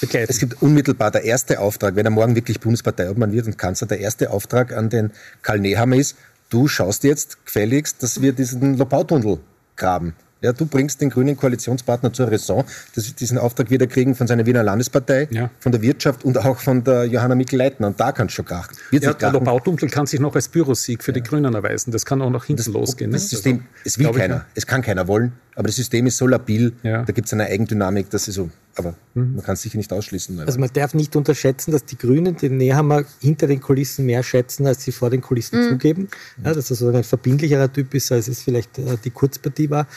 [0.01, 0.27] begleiten.
[0.29, 4.01] Es gibt unmittelbar der erste Auftrag, wenn er morgen wirklich Bundesparteiobmann wird und Kanzler, der
[4.01, 5.11] erste Auftrag an den
[5.43, 6.17] Karl Nehammer ist,
[6.49, 9.39] du schaust jetzt gefälligst, dass wir diesen Lopautunnel
[9.77, 10.13] graben.
[10.45, 14.27] Ja, du bringst den grünen Koalitionspartner zur Raison, dass wir diesen Auftrag wieder kriegen von
[14.27, 15.49] seiner Wiener Landespartei, ja.
[15.59, 17.87] von der Wirtschaft und auch von der Johanna Mikl-Leitner.
[17.87, 18.77] Und da kann es schon krachen.
[18.91, 21.15] Wird ja, der Lobautunnel kann sich noch als Bürosieg für ja.
[21.15, 21.89] die Grünen erweisen.
[21.89, 23.09] Das kann auch nach hinten das, losgehen.
[23.09, 23.29] Das ne?
[23.29, 24.45] System, also, es will keiner.
[24.53, 25.33] Es kann keiner wollen.
[25.55, 27.03] Aber das System ist so labil, ja.
[27.03, 28.49] da gibt es eine Eigendynamik, das ist so.
[28.75, 29.35] Aber mhm.
[29.35, 30.37] man kann es sicher nicht ausschließen.
[30.41, 34.67] Also man darf nicht unterschätzen, dass die Grünen den Nehammer hinter den Kulissen mehr schätzen,
[34.67, 35.69] als sie vor den Kulissen mhm.
[35.69, 36.07] zugeben.
[36.43, 39.87] Ja, dass er so ein verbindlicherer Typ ist, als es vielleicht äh, die Kurzpartie war.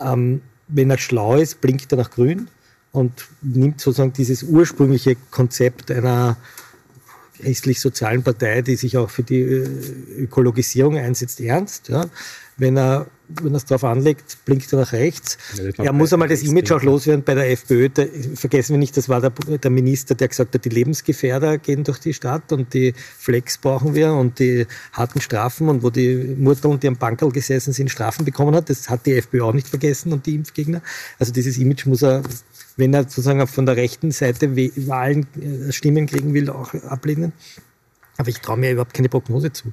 [0.00, 2.48] Ähm, wenn er schlau ist, blinkt er nach grün.
[2.92, 6.36] und nimmt sozusagen dieses ursprüngliche Konzept einer
[7.38, 9.66] christlich-sozialen Partei, die sich auch für die äh,
[10.18, 11.88] Ökologisierung einsetzt, ernst.
[11.88, 12.06] Ja.
[12.62, 13.06] Wenn er
[13.40, 15.38] wenn er es darauf anlegt, blinkt er nach rechts.
[15.78, 17.88] Ja, er muss einmal das Image auch loswerden bei der FPÖ.
[17.88, 18.04] Da,
[18.34, 21.98] vergessen wir nicht, das war der, der, Minister, der gesagt hat, die Lebensgefährder gehen durch
[21.98, 26.68] die Stadt und die Flex brauchen wir und die harten Strafen und wo die Mutter
[26.68, 28.68] und die am Bankerl gesessen sind, Strafen bekommen hat.
[28.70, 30.82] Das hat die FPÖ auch nicht vergessen und die Impfgegner.
[31.18, 32.22] Also dieses Image muss er
[32.76, 37.32] wenn er sozusagen von der rechten Seite Wahlen äh, Stimmen kriegen will, auch ablehnen.
[38.22, 39.72] Aber ich traue mir überhaupt keine Prognose zu.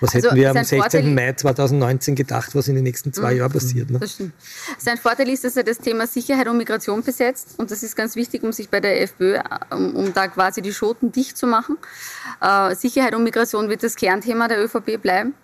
[0.00, 0.78] Was also hätten wir am 16.
[0.80, 3.38] Vorteil, Mai 2019 gedacht, was in den nächsten zwei mhm.
[3.38, 3.88] Jahren passiert?
[3.88, 4.00] Ne?
[4.00, 4.32] Das stimmt.
[4.78, 7.54] Sein Vorteil ist, dass er das Thema Sicherheit und Migration besetzt.
[7.56, 9.38] Und das ist ganz wichtig, um sich bei der FPÖ,
[9.70, 11.78] um, um da quasi die Schoten dicht zu machen.
[12.40, 15.34] Äh, Sicherheit und Migration wird das Kernthema der ÖVP bleiben.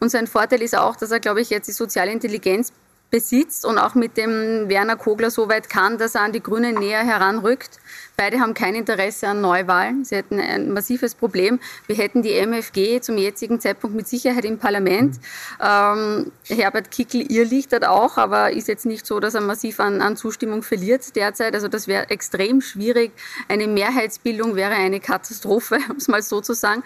[0.00, 2.72] Und sein Vorteil ist auch, dass er, glaube ich, jetzt die soziale Intelligenz
[3.12, 6.76] besitzt und auch mit dem Werner Kogler so weit kann, dass er an die Grünen
[6.76, 7.78] näher heranrückt.
[8.16, 10.04] Beide haben kein Interesse an Neuwahlen.
[10.04, 11.60] Sie hätten ein massives Problem.
[11.86, 15.16] Wir hätten die MFG zum jetzigen Zeitpunkt mit Sicherheit im Parlament.
[15.60, 20.16] Ähm, Herbert Kickl irrlichtert auch, aber ist jetzt nicht so, dass er massiv an, an
[20.16, 21.54] Zustimmung verliert derzeit.
[21.54, 23.12] Also das wäre extrem schwierig.
[23.46, 26.82] Eine Mehrheitsbildung wäre eine Katastrophe, um es mal so zu sagen.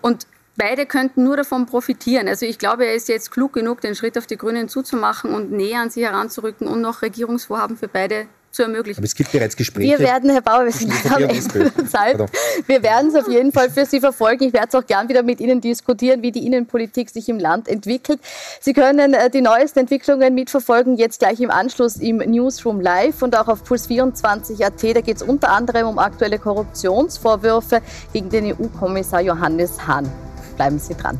[0.00, 0.26] Und
[0.58, 2.28] beide könnten nur davon profitieren.
[2.28, 5.50] Also ich glaube, er ist jetzt klug genug, den Schritt auf die Grünen zuzumachen und
[5.52, 8.98] näher an sie heranzurücken und noch Regierungsvorhaben für beide zu ermöglichen.
[8.98, 9.90] Aber es gibt bereits Gespräche.
[9.90, 12.18] Wir werden, Herr Bauer, wir sind am Ende der Zeit.
[12.66, 14.44] Wir werden es auf jeden Fall für Sie verfolgen.
[14.44, 17.68] Ich werde es auch gern wieder mit Ihnen diskutieren, wie die Innenpolitik sich im Land
[17.68, 18.20] entwickelt.
[18.60, 23.36] Sie können äh, die neuesten Entwicklungen mitverfolgen, jetzt gleich im Anschluss im Newsroom Live und
[23.36, 24.96] auch auf Puls24.at.
[24.96, 27.82] Da geht es unter anderem um aktuelle Korruptionsvorwürfe
[28.12, 30.10] gegen den EU-Kommissar Johannes Hahn
[30.58, 31.18] bleiben Sie dran.